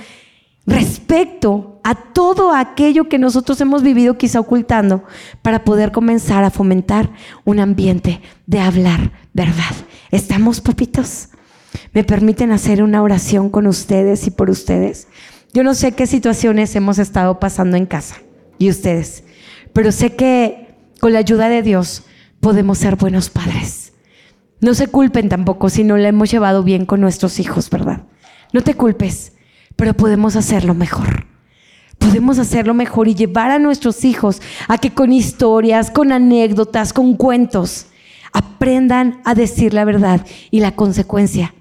[0.65, 5.03] respecto a todo aquello que nosotros hemos vivido quizá ocultando
[5.41, 7.11] para poder comenzar a fomentar
[7.45, 9.75] un ambiente de hablar verdad.
[10.11, 11.30] ¿Estamos, papitos?
[11.93, 15.07] ¿Me permiten hacer una oración con ustedes y por ustedes?
[15.53, 18.17] yo no sé qué situaciones hemos estado pasando en casa
[18.57, 19.23] y ustedes,
[19.73, 22.03] pero sé que con la ayuda de Dios
[22.40, 23.94] podemos ser buenos padres.
[24.62, 28.04] No se culpen tampoco si no la hemos llevado bien con nuestros hijos, ¿verdad?
[28.52, 29.34] No te culpes,
[29.76, 31.28] pero podemos hacerlo mejor.
[31.98, 37.16] Podemos hacerlo mejor y llevar a nuestros hijos a que con historias, con anécdotas, con
[37.16, 37.88] cuentos,
[38.34, 41.54] aprendan a decir la verdad y la consecuencia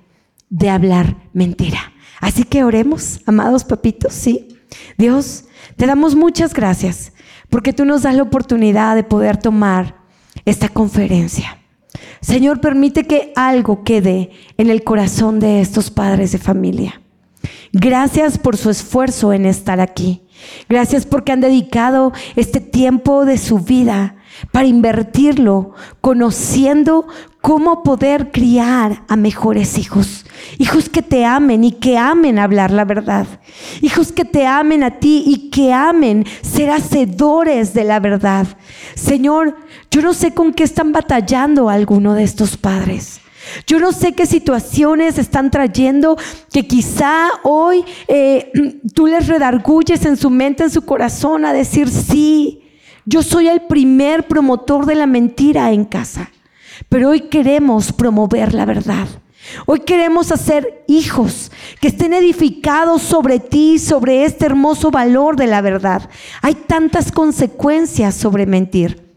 [0.50, 1.92] de hablar mentira.
[2.20, 4.48] Así que oremos, amados papitos, sí.
[4.96, 5.44] Dios,
[5.76, 7.12] te damos muchas gracias
[7.48, 9.97] porque tú nos das la oportunidad de poder tomar
[10.50, 11.58] esta conferencia.
[12.20, 17.00] Señor, permite que algo quede en el corazón de estos padres de familia.
[17.72, 20.22] Gracias por su esfuerzo en estar aquí.
[20.68, 24.16] Gracias porque han dedicado este tiempo de su vida
[24.52, 27.06] para invertirlo conociendo
[27.40, 30.24] cómo poder criar a mejores hijos.
[30.58, 33.26] Hijos que te amen y que amen hablar la verdad.
[33.80, 38.46] Hijos que te amen a ti y que amen ser hacedores de la verdad.
[38.94, 39.56] Señor,
[39.90, 43.20] yo no sé con qué están batallando alguno de estos padres.
[43.66, 46.16] Yo no sé qué situaciones están trayendo
[46.52, 48.50] que quizá hoy eh,
[48.94, 52.62] tú les redarguyes en su mente, en su corazón a decir, sí,
[53.04, 56.30] yo soy el primer promotor de la mentira en casa,
[56.88, 59.08] pero hoy queremos promover la verdad.
[59.66, 65.60] Hoy queremos hacer hijos que estén edificados sobre ti, sobre este hermoso valor de la
[65.60, 66.08] verdad.
[66.42, 69.08] Hay tantas consecuencias sobre mentir.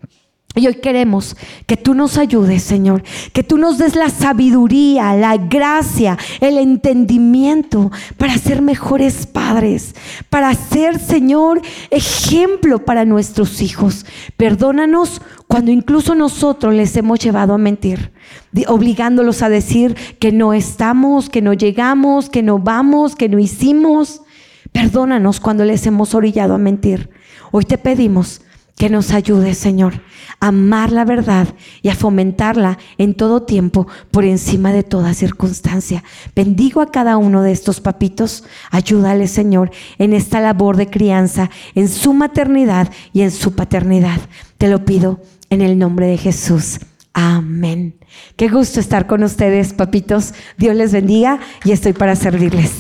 [0.54, 5.38] Y hoy queremos que tú nos ayudes, Señor, que tú nos des la sabiduría, la
[5.38, 9.96] gracia, el entendimiento para ser mejores padres,
[10.30, 14.06] para ser, Señor, ejemplo para nuestros hijos.
[14.36, 15.22] Perdónanos
[15.52, 18.14] cuando incluso nosotros les hemos llevado a mentir,
[18.70, 24.22] obligándolos a decir que no estamos, que no llegamos, que no vamos, que no hicimos.
[24.72, 27.10] Perdónanos cuando les hemos orillado a mentir.
[27.52, 28.40] Hoy te pedimos
[28.78, 29.96] que nos ayude, Señor,
[30.40, 31.50] a amar la verdad
[31.82, 36.02] y a fomentarla en todo tiempo por encima de toda circunstancia.
[36.34, 38.46] Bendigo a cada uno de estos papitos.
[38.70, 44.22] Ayúdale, Señor, en esta labor de crianza, en su maternidad y en su paternidad.
[44.58, 45.20] Te lo pido
[45.52, 46.80] en el nombre de Jesús.
[47.14, 47.94] Amén.
[48.38, 50.34] Qué gusto estar con ustedes, papitos.
[50.58, 52.72] Dios les bendiga y estoy para servirles.